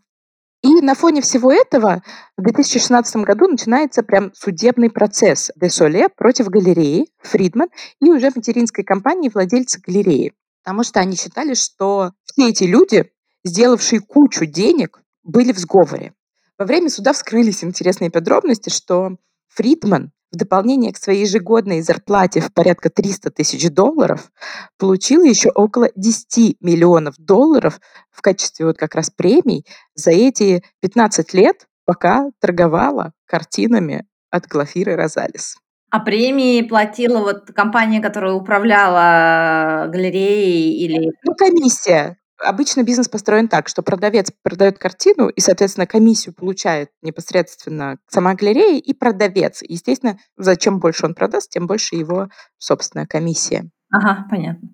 И 0.63 0.81
на 0.81 0.95
фоне 0.95 1.21
всего 1.21 1.51
этого 1.51 2.01
в 2.35 2.41
2016 2.41 3.17
году 3.17 3.47
начинается 3.47 4.01
прям 4.01 4.33
судебный 4.33 4.89
процесс 4.89 5.51
Де 5.55 5.69
Соле 5.69 6.09
против 6.09 6.47
галереи 6.49 7.07
Фридман 7.21 7.69
и 8.01 8.09
уже 8.09 8.31
материнской 8.35 8.83
компании 8.83 9.29
владельца 9.29 9.79
галереи. 9.79 10.33
Потому 10.63 10.83
что 10.83 10.99
они 10.99 11.15
считали, 11.15 11.53
что 11.53 12.11
все 12.25 12.49
эти 12.49 12.63
люди, 12.63 13.11
сделавшие 13.45 14.01
кучу 14.01 14.45
денег, 14.45 14.99
были 15.23 15.53
в 15.53 15.59
сговоре. 15.59 16.13
Во 16.57 16.65
время 16.65 16.89
суда 16.89 17.13
вскрылись 17.13 17.63
интересные 17.63 18.09
подробности, 18.09 18.69
что 18.69 19.17
Фридман 19.49 20.11
в 20.31 20.35
дополнение 20.35 20.91
к 20.91 20.97
своей 20.97 21.21
ежегодной 21.21 21.81
зарплате 21.81 22.41
в 22.41 22.53
порядка 22.53 22.89
300 22.89 23.31
тысяч 23.31 23.69
долларов 23.71 24.31
получил 24.77 25.23
еще 25.23 25.49
около 25.49 25.89
10 25.95 26.57
миллионов 26.59 27.15
долларов 27.17 27.79
в 28.11 28.21
качестве 28.21 28.65
вот 28.65 28.77
как 28.77 28.95
раз 28.95 29.09
премий 29.09 29.65
за 29.95 30.11
эти 30.11 30.63
15 30.81 31.33
лет, 31.33 31.67
пока 31.85 32.29
торговала 32.39 33.13
картинами 33.25 34.05
от 34.29 34.47
Глафиры 34.47 34.95
Розалис. 34.95 35.57
А 35.89 35.99
премии 36.01 36.61
платила 36.63 37.19
вот 37.19 37.47
компания, 37.53 38.01
которая 38.01 38.33
управляла 38.33 39.87
галереей 39.87 40.73
или... 40.83 41.13
Ну, 41.23 41.33
комиссия. 41.33 42.17
Обычно 42.43 42.83
бизнес 42.83 43.09
построен 43.09 43.47
так, 43.47 43.67
что 43.67 43.81
продавец 43.81 44.31
продает 44.43 44.77
картину, 44.77 45.27
и, 45.27 45.39
соответственно, 45.41 45.87
комиссию 45.87 46.35
получает 46.35 46.89
непосредственно 47.01 47.97
сама 48.07 48.35
галерея 48.35 48.79
и 48.79 48.93
продавец. 48.93 49.63
Естественно, 49.63 50.19
зачем 50.37 50.79
больше 50.79 51.05
он 51.05 51.15
продаст, 51.15 51.49
тем 51.49 51.65
больше 51.65 51.95
его 51.95 52.29
собственная 52.57 53.07
комиссия. 53.07 53.69
Ага, 53.91 54.27
понятно. 54.29 54.69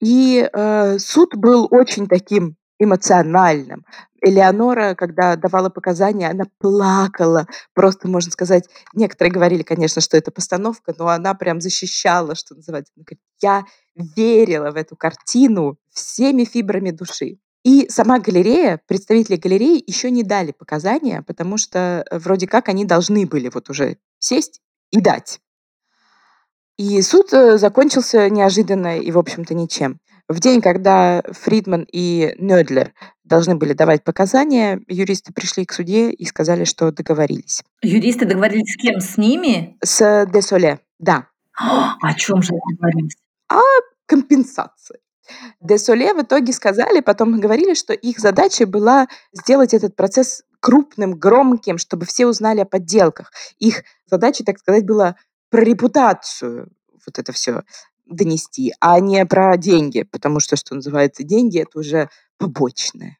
И 0.00 0.48
э, 0.52 0.98
суд 0.98 1.34
был 1.34 1.66
очень 1.70 2.06
таким 2.06 2.56
эмоциональным. 2.78 3.84
Элеонора, 4.20 4.94
когда 4.94 5.36
давала 5.36 5.68
показания, 5.68 6.28
она 6.28 6.44
плакала. 6.58 7.46
Просто, 7.74 8.08
можно 8.08 8.30
сказать, 8.30 8.68
некоторые 8.94 9.32
говорили, 9.32 9.62
конечно, 9.62 10.00
что 10.00 10.16
это 10.16 10.30
постановка, 10.30 10.94
но 10.98 11.08
она 11.08 11.34
прям 11.34 11.60
защищала, 11.60 12.34
что 12.34 12.54
называется. 12.54 12.92
Она 12.96 13.04
говорит, 13.04 13.20
я 13.40 13.64
верила 13.94 14.70
в 14.70 14.76
эту 14.76 14.96
картину 14.96 15.78
всеми 15.90 16.44
фибрами 16.44 16.90
души. 16.90 17.38
И 17.64 17.88
сама 17.90 18.18
галерея, 18.18 18.80
представители 18.86 19.36
галереи 19.36 19.82
еще 19.86 20.10
не 20.10 20.22
дали 20.22 20.52
показания, 20.52 21.22
потому 21.22 21.58
что 21.58 22.04
э, 22.08 22.18
вроде 22.18 22.46
как 22.46 22.68
они 22.68 22.84
должны 22.84 23.26
были 23.26 23.50
вот 23.52 23.68
уже 23.68 23.98
сесть 24.18 24.60
и 24.90 25.00
дать. 25.00 25.40
И 26.76 27.02
суд 27.02 27.32
э, 27.32 27.58
закончился 27.58 28.30
неожиданно 28.30 28.98
и, 28.98 29.10
в 29.10 29.18
общем-то, 29.18 29.54
ничем. 29.54 30.00
В 30.28 30.40
день, 30.40 30.60
когда 30.60 31.22
Фридман 31.30 31.86
и 31.90 32.34
Нёдлер 32.38 32.92
должны 33.24 33.56
были 33.56 33.72
давать 33.72 34.04
показания, 34.04 34.78
юристы 34.86 35.32
пришли 35.32 35.64
к 35.64 35.72
суде 35.72 36.10
и 36.10 36.26
сказали, 36.26 36.64
что 36.64 36.92
договорились. 36.92 37.64
Юристы 37.80 38.26
договорились 38.26 38.74
с 38.74 38.76
кем? 38.76 39.00
С 39.00 39.16
ними? 39.16 39.78
С 39.82 40.26
Десоле, 40.26 40.80
да. 40.98 41.28
О 41.58 42.14
чем 42.14 42.42
же 42.42 42.52
договорились? 42.70 43.16
О 43.48 43.60
компенсации. 44.04 44.98
Десоле 45.60 46.12
в 46.12 46.20
итоге 46.22 46.52
сказали, 46.52 47.00
потом 47.00 47.40
говорили, 47.40 47.72
что 47.72 47.94
их 47.94 48.18
задача 48.18 48.66
была 48.66 49.08
сделать 49.32 49.72
этот 49.72 49.96
процесс 49.96 50.42
крупным, 50.60 51.14
громким, 51.14 51.78
чтобы 51.78 52.04
все 52.04 52.26
узнали 52.26 52.60
о 52.60 52.66
подделках. 52.66 53.32
Их 53.58 53.82
задача, 54.06 54.44
так 54.44 54.58
сказать, 54.58 54.84
была 54.84 55.16
про 55.48 55.62
репутацию 55.62 56.70
вот 57.06 57.18
это 57.18 57.32
все 57.32 57.62
донести, 58.08 58.72
а 58.80 59.00
не 59.00 59.24
про 59.26 59.56
деньги, 59.56 60.02
потому 60.02 60.40
что, 60.40 60.56
что 60.56 60.74
называется, 60.74 61.22
деньги 61.22 61.60
это 61.60 61.78
уже 61.78 62.08
побочное. 62.38 63.18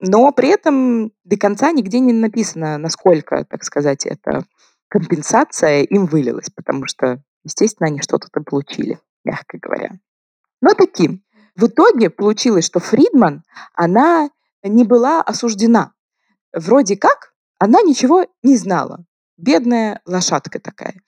Но 0.00 0.32
при 0.32 0.48
этом 0.48 1.12
до 1.24 1.36
конца 1.36 1.70
нигде 1.70 2.00
не 2.00 2.12
написано, 2.12 2.76
насколько, 2.78 3.44
так 3.44 3.62
сказать, 3.62 4.04
эта 4.04 4.44
компенсация 4.88 5.82
им 5.82 6.06
вылилась, 6.06 6.50
потому 6.50 6.86
что, 6.86 7.22
естественно, 7.44 7.88
они 7.88 8.00
что-то 8.00 8.28
там 8.32 8.44
получили, 8.44 8.98
мягко 9.24 9.58
говоря. 9.58 9.92
Но 10.60 10.74
таким. 10.74 11.22
В 11.54 11.66
итоге 11.66 12.10
получилось, 12.10 12.66
что 12.66 12.80
Фридман, 12.80 13.42
она 13.74 14.30
не 14.62 14.84
была 14.84 15.22
осуждена. 15.22 15.92
Вроде 16.52 16.96
как 16.96 17.32
она 17.58 17.80
ничего 17.82 18.26
не 18.42 18.56
знала. 18.56 19.04
Бедная 19.36 20.00
лошадка 20.04 20.58
такая. 20.58 21.00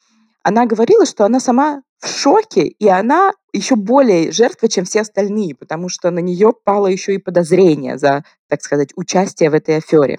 Она 0.43 0.67
говорила, 0.67 1.05
что 1.05 1.25
она 1.25 1.41
сама 1.41 1.83
шоке, 2.09 2.67
и 2.67 2.89
она 2.89 3.33
еще 3.53 3.77
более 3.77 4.33
жертва, 4.33 4.69
чем 4.69 4.85
все 4.85 5.01
остальные, 5.01 5.55
потому 5.55 5.89
что 5.89 6.11
на 6.11 6.19
нее 6.19 6.53
пало 6.65 6.89
еще 6.89 7.15
и 7.15 7.19
подозрение 7.19 7.99
за, 7.99 8.25
так 8.49 8.63
сказать, 8.63 8.91
участие 8.97 9.51
в 9.51 9.55
этой 9.55 9.77
афере. 9.77 10.19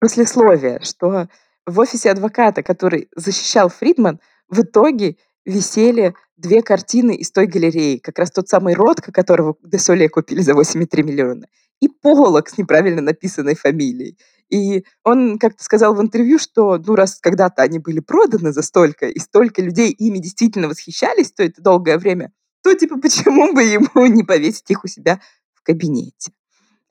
Послесловие, 0.00 0.80
что 0.82 1.28
в 1.66 1.78
офисе 1.78 2.10
адвоката, 2.10 2.62
который 2.62 3.08
защищал 3.16 3.68
Фридман, 3.68 4.20
в 4.48 4.60
итоге 4.60 5.16
висели 5.44 6.14
две 6.36 6.62
картины 6.62 7.14
из 7.14 7.30
той 7.30 7.46
галереи. 7.46 7.98
Как 7.98 8.18
раз 8.18 8.30
тот 8.30 8.48
самый 8.48 8.74
Ротко, 8.74 9.12
которого 9.12 9.56
Десоле 9.62 10.08
купили 10.08 10.40
за 10.40 10.52
8,3 10.52 11.02
миллиона, 11.02 11.46
и 11.80 11.88
Полок 11.88 12.48
с 12.48 12.58
неправильно 12.58 13.00
написанной 13.00 13.54
фамилией. 13.54 14.18
И 14.50 14.84
он 15.04 15.38
как-то 15.38 15.64
сказал 15.64 15.94
в 15.94 16.00
интервью, 16.02 16.38
что 16.38 16.78
ну 16.78 16.94
раз 16.94 17.18
когда-то 17.20 17.62
они 17.62 17.78
были 17.78 18.00
проданы 18.00 18.52
за 18.52 18.62
столько, 18.62 19.08
и 19.08 19.18
столько 19.18 19.62
людей 19.62 19.90
ими 19.90 20.18
действительно 20.18 20.68
восхищались 20.68 21.32
то 21.32 21.42
это 21.42 21.62
долгое 21.62 21.98
время, 21.98 22.32
то 22.62 22.74
типа 22.74 22.98
почему 23.00 23.52
бы 23.52 23.62
ему 23.62 24.06
не 24.06 24.22
повесить 24.22 24.70
их 24.70 24.84
у 24.84 24.88
себя 24.88 25.20
в 25.54 25.62
кабинете? 25.62 26.32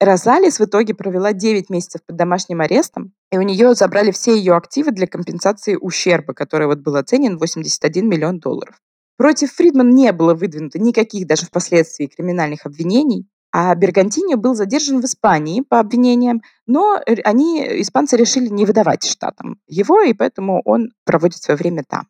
Розалис 0.01 0.59
в 0.59 0.63
итоге 0.65 0.95
провела 0.95 1.31
9 1.31 1.69
месяцев 1.69 2.01
под 2.03 2.15
домашним 2.15 2.61
арестом, 2.61 3.13
и 3.31 3.37
у 3.37 3.43
нее 3.43 3.75
забрали 3.75 4.09
все 4.09 4.35
ее 4.35 4.55
активы 4.55 4.91
для 4.91 5.05
компенсации 5.05 5.77
ущерба, 5.79 6.33
который 6.33 6.65
вот 6.65 6.79
был 6.79 6.95
оценен 6.95 7.37
в 7.37 7.41
81 7.41 8.09
миллион 8.09 8.39
долларов. 8.39 8.81
Против 9.17 9.53
Фридман 9.53 9.91
не 9.91 10.11
было 10.11 10.33
выдвинуто 10.33 10.79
никаких 10.79 11.27
даже 11.27 11.45
впоследствии 11.45 12.07
криминальных 12.07 12.65
обвинений, 12.65 13.27
а 13.51 13.75
Бергантини 13.75 14.35
был 14.35 14.55
задержан 14.55 15.01
в 15.01 15.05
Испании 15.05 15.61
по 15.61 15.79
обвинениям, 15.79 16.41
но 16.67 16.99
они, 17.23 17.81
испанцы, 17.81 18.15
решили 18.17 18.47
не 18.47 18.65
выдавать 18.65 19.03
штатам 19.03 19.59
его, 19.67 20.01
и 20.01 20.13
поэтому 20.13 20.61
он 20.65 20.91
проводит 21.05 21.41
свое 21.41 21.57
время 21.57 21.83
там. 21.87 22.07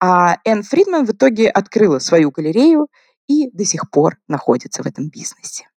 А 0.00 0.36
Энн 0.44 0.62
Фридман 0.62 1.04
в 1.04 1.10
итоге 1.10 1.48
открыла 1.48 1.98
свою 1.98 2.30
галерею 2.30 2.88
и 3.28 3.50
до 3.52 3.64
сих 3.64 3.90
пор 3.90 4.16
находится 4.26 4.82
в 4.82 4.86
этом 4.86 5.08
бизнесе. 5.08 5.68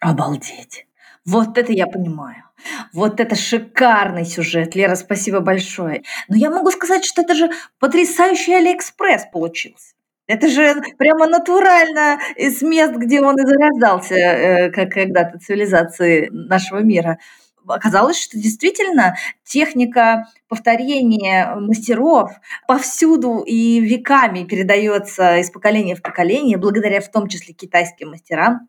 Обалдеть. 0.00 0.86
Вот 1.24 1.58
это 1.58 1.72
я 1.72 1.86
понимаю. 1.86 2.44
Вот 2.92 3.20
это 3.20 3.34
шикарный 3.34 4.24
сюжет, 4.24 4.74
Лера, 4.74 4.94
спасибо 4.94 5.40
большое. 5.40 6.02
Но 6.28 6.36
я 6.36 6.50
могу 6.50 6.70
сказать, 6.70 7.04
что 7.04 7.22
это 7.22 7.34
же 7.34 7.50
потрясающий 7.78 8.54
Алиэкспресс 8.54 9.26
получился. 9.32 9.95
Это 10.26 10.48
же 10.48 10.82
прямо 10.98 11.26
натурально 11.26 12.18
из 12.36 12.60
мест, 12.62 12.94
где 12.94 13.20
он 13.20 13.36
и 13.38 13.46
зарождался, 13.46 14.14
э, 14.14 14.70
как 14.70 14.90
когда-то 14.90 15.38
цивилизации 15.38 16.28
нашего 16.30 16.78
мира. 16.78 17.18
Оказалось, 17.68 18.20
что 18.20 18.38
действительно 18.38 19.16
техника 19.44 20.26
повторения 20.48 21.54
мастеров 21.56 22.30
повсюду 22.68 23.42
и 23.46 23.80
веками 23.80 24.44
передается 24.44 25.38
из 25.38 25.50
поколения 25.50 25.96
в 25.96 26.02
поколение, 26.02 26.58
благодаря 26.58 27.00
в 27.00 27.10
том 27.10 27.28
числе 27.28 27.54
китайским 27.54 28.10
мастерам. 28.10 28.68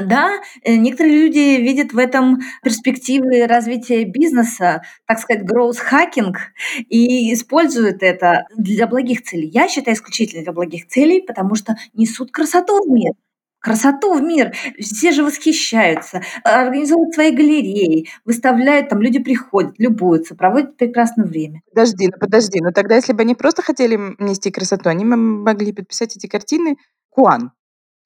Да, 0.00 0.40
э, 0.62 0.76
некоторые 0.76 1.26
люди 1.26 1.60
видят 1.60 1.92
в 1.92 1.98
этом 1.98 2.38
перспективы 2.62 3.46
развития 3.46 4.04
бизнеса, 4.04 4.82
так 5.06 5.18
сказать, 5.18 5.44
growth 5.44 5.78
hacking, 5.90 6.34
и 6.88 7.32
используют 7.32 8.02
это 8.02 8.44
для 8.56 8.86
благих 8.86 9.22
целей. 9.22 9.48
Я 9.48 9.68
считаю 9.68 9.96
исключительно 9.96 10.42
для 10.42 10.52
благих 10.52 10.86
целей, 10.88 11.20
потому 11.20 11.54
что 11.54 11.76
несут 11.94 12.30
красоту 12.30 12.84
в 12.84 12.88
мир. 12.90 13.12
Красоту 13.60 14.14
в 14.14 14.22
мир. 14.22 14.54
Все 14.78 15.10
же 15.10 15.24
восхищаются, 15.24 16.22
организуют 16.44 17.12
свои 17.12 17.32
галереи, 17.32 18.06
выставляют, 18.24 18.88
там 18.88 19.02
люди 19.02 19.18
приходят, 19.18 19.74
любуются, 19.78 20.36
проводят 20.36 20.76
прекрасное 20.76 21.26
время. 21.26 21.62
Подожди, 21.70 22.06
ну 22.06 22.18
подожди, 22.20 22.60
ну 22.60 22.70
тогда 22.70 22.94
если 22.94 23.12
бы 23.12 23.22
они 23.22 23.34
просто 23.34 23.62
хотели 23.62 23.98
нести 24.20 24.52
красоту, 24.52 24.88
они 24.88 25.04
могли 25.04 25.72
подписать 25.72 26.16
эти 26.16 26.28
картины 26.28 26.76
Куан 27.10 27.50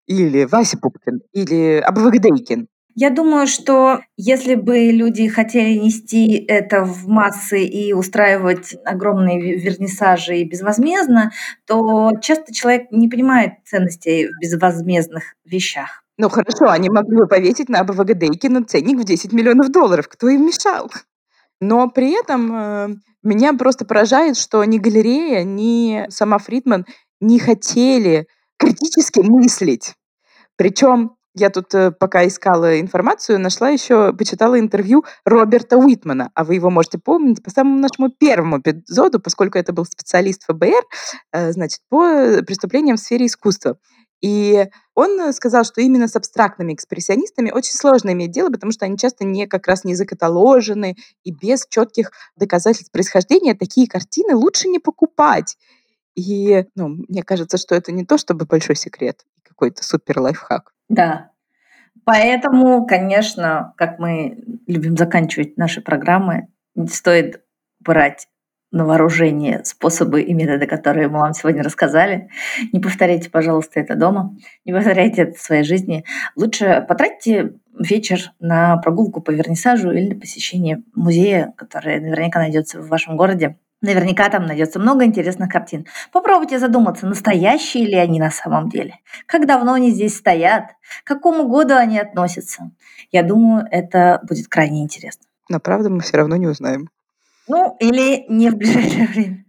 или 0.07 0.45
Вася 0.45 0.79
Пупкин, 0.79 1.21
или 1.33 1.79
Абвагдейкин. 1.79 2.69
Я 2.95 3.09
думаю, 3.09 3.47
что 3.47 4.01
если 4.19 4.55
бы 4.55 4.91
люди 4.91 5.27
хотели 5.27 5.79
нести 5.79 6.37
это 6.47 6.85
в 6.85 7.09
массы 7.09 7.65
и 7.65 7.95
устраивать 7.95 8.77
огромные 8.85 9.57
вернисажи 9.57 10.45
безвозмездно, 10.45 11.31
то 11.67 12.11
часто 12.21 12.53
человек 12.53 12.89
не 12.91 13.09
понимает 13.09 13.53
ценностей 13.65 14.27
в 14.27 14.43
безвозмездных 14.43 15.23
вещах. 15.47 16.05
Ну 16.19 16.29
хорошо, 16.29 16.69
они 16.69 16.91
могли 16.91 17.17
бы 17.17 17.27
повесить 17.27 17.71
на 17.71 17.81
Абвагдейкина 17.81 18.65
ценник 18.65 19.01
в 19.01 19.05
10 19.05 19.33
миллионов 19.33 19.73
долларов. 19.73 20.09
Кто 20.09 20.29
им 20.29 20.47
мешал? 20.47 20.91
Но 21.61 21.89
при 21.89 22.21
этом 22.21 22.55
э, 22.55 22.89
меня 23.23 23.55
просто 23.55 23.87
поражает, 23.87 24.37
что 24.37 24.63
ни 24.65 24.79
галерея, 24.79 25.45
ни 25.45 26.05
сама 26.11 26.39
Фридман 26.39 26.85
не 27.21 27.39
хотели 27.39 28.27
критически 28.63 29.21
мыслить. 29.21 29.95
Причем 30.57 31.17
я 31.35 31.51
тут, 31.51 31.75
э, 31.75 31.91
пока 31.91 32.27
искала 32.27 32.79
информацию, 32.79 33.41
нашла 33.41 33.71
еще, 33.71 34.13
почитала 34.13 34.59
интервью 34.59 35.05
Роберта 35.25 35.79
Уитмана, 35.79 36.31
а 36.35 36.45
вы 36.45 36.57
его 36.57 36.71
можете 36.71 36.99
помнить 36.99 37.43
по 37.43 37.51
самому 37.51 37.79
нашему 37.79 38.11
первому 38.11 38.61
эпизоду, 38.61 39.19
поскольку 39.19 39.59
это 39.59 39.73
был 39.73 39.87
специалист 39.87 40.45
ФБР, 40.47 40.85
э, 41.33 41.53
значит, 41.53 41.81
по 41.89 42.43
преступлениям 42.47 42.97
в 42.97 43.01
сфере 43.01 43.27
искусства. 43.27 43.79
И 44.21 44.67
он 44.95 45.33
сказал, 45.33 45.65
что 45.65 45.81
именно 45.81 46.07
с 46.07 46.15
абстрактными 46.15 46.75
экспрессионистами 46.75 47.51
очень 47.51 47.73
сложно 47.73 48.11
иметь 48.11 48.31
дело, 48.31 48.51
потому 48.51 48.71
что 48.71 48.85
они 48.85 48.97
часто 48.97 49.25
не 49.25 49.49
как 49.49 49.67
раз 49.67 49.83
не 49.83 49.97
закаталожены 49.97 50.97
и 51.25 51.33
без 51.33 51.67
четких 51.69 52.13
доказательств 52.37 52.93
происхождения 52.93 53.55
такие 53.55 53.89
картины 53.89 54.37
лучше 54.37 54.69
не 54.69 54.79
покупать. 54.79 55.57
И 56.15 56.67
ну, 56.75 56.89
мне 57.09 57.23
кажется, 57.23 57.57
что 57.59 57.75
это 57.75 57.93
не 57.93 58.05
то 58.05 58.19
чтобы 58.19 58.45
большой 58.47 58.77
секрет, 58.77 59.25
какой-то 59.43 59.83
супер 59.83 60.21
лайфхак. 60.21 60.73
Да. 60.89 61.31
Поэтому, 62.05 62.87
конечно, 62.87 63.75
как 63.77 63.99
мы 63.99 64.39
любим 64.67 64.97
заканчивать 64.97 65.57
наши 65.57 65.81
программы, 65.81 66.49
стоит 66.89 67.43
брать 67.81 68.29
на 68.73 68.87
вооружение 68.87 69.63
способы 69.65 70.23
и 70.23 70.33
методы, 70.33 70.67
которые 70.67 71.09
мы 71.09 71.21
вам 71.21 71.35
сегодня 71.35 71.63
рассказали. 71.63 72.31
Не 72.73 72.81
повторяйте, 72.81 73.29
пожалуйста, 73.31 73.79
это 73.79 73.95
дома, 73.95 74.35
не 74.65 74.73
повторяйте 74.73 75.23
это 75.23 75.37
в 75.37 75.41
своей 75.41 75.63
жизни. 75.63 76.05
Лучше 76.37 76.85
потратьте 76.89 77.53
вечер 77.79 78.33
на 78.41 78.79
прогулку 78.79 79.21
по 79.21 79.31
вернисажу 79.31 79.91
или 79.91 80.15
на 80.15 80.19
посещение 80.19 80.83
музея, 80.95 81.53
который 81.57 82.01
наверняка 82.01 82.39
найдется 82.39 82.81
в 82.81 82.89
вашем 82.89 83.17
городе. 83.17 83.59
Наверняка 83.83 84.29
там 84.29 84.47
найдется 84.47 84.79
много 84.79 85.05
интересных 85.05 85.51
картин. 85.51 85.87
Попробуйте 86.13 86.61
задуматься, 86.61 87.05
настоящие 87.05 87.85
ли 87.85 87.97
они 87.97 88.21
на 88.21 88.31
самом 88.31 88.69
деле. 88.69 89.01
Как 89.27 89.45
давно 89.45 89.75
они 89.75 89.91
здесь 89.91 90.17
стоят, 90.17 90.67
к 91.03 91.07
какому 91.07 91.49
году 91.49 91.75
они 91.75 91.99
относятся. 91.99 92.71
Я 93.11 93.25
думаю, 93.25 93.67
это 93.71 94.21
будет 94.23 94.47
крайне 94.47 94.85
интересно. 94.85 95.25
Но 95.49 95.59
правда 95.59 95.91
мы 95.91 96.01
все 96.01 96.17
равно 96.17 96.37
не 96.37 96.47
узнаем. 96.47 96.91
Ну, 97.49 97.77
или 97.81 98.25
не 98.29 98.51
в 98.51 98.57
ближайшее 98.57 99.09
время. 99.09 99.45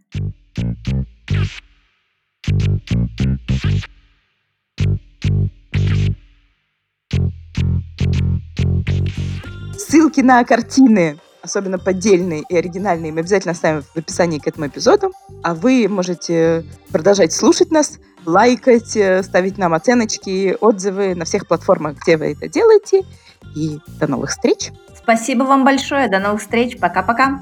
Ссылки 9.78 10.22
на 10.22 10.44
картины 10.44 11.20
особенно 11.44 11.78
поддельные 11.78 12.44
и 12.48 12.56
оригинальные, 12.56 13.12
мы 13.12 13.20
обязательно 13.20 13.52
оставим 13.52 13.84
в 13.84 13.98
описании 13.98 14.40
к 14.40 14.48
этому 14.48 14.68
эпизоду. 14.68 15.12
А 15.44 15.54
вы 15.54 15.88
можете 15.90 16.66
продолжать 16.90 17.34
слушать 17.34 17.70
нас, 17.70 18.00
лайкать, 18.26 18.96
э, 18.96 19.22
ставить 19.24 19.58
нам 19.58 19.74
оценочки, 19.74 20.58
отзывы 20.60 21.16
на 21.16 21.26
всех 21.26 21.48
платформах, 21.48 21.98
где 22.02 22.18
вы 22.18 22.32
это 22.32 22.48
делаете. 22.48 23.04
И 23.56 23.80
до 24.00 24.08
новых 24.08 24.32
встреч! 24.32 24.72
Спасибо 24.96 25.44
вам 25.44 25.66
большое. 25.66 26.08
До 26.08 26.20
новых 26.20 26.42
встреч. 26.42 26.80
Пока-пока. 26.80 27.42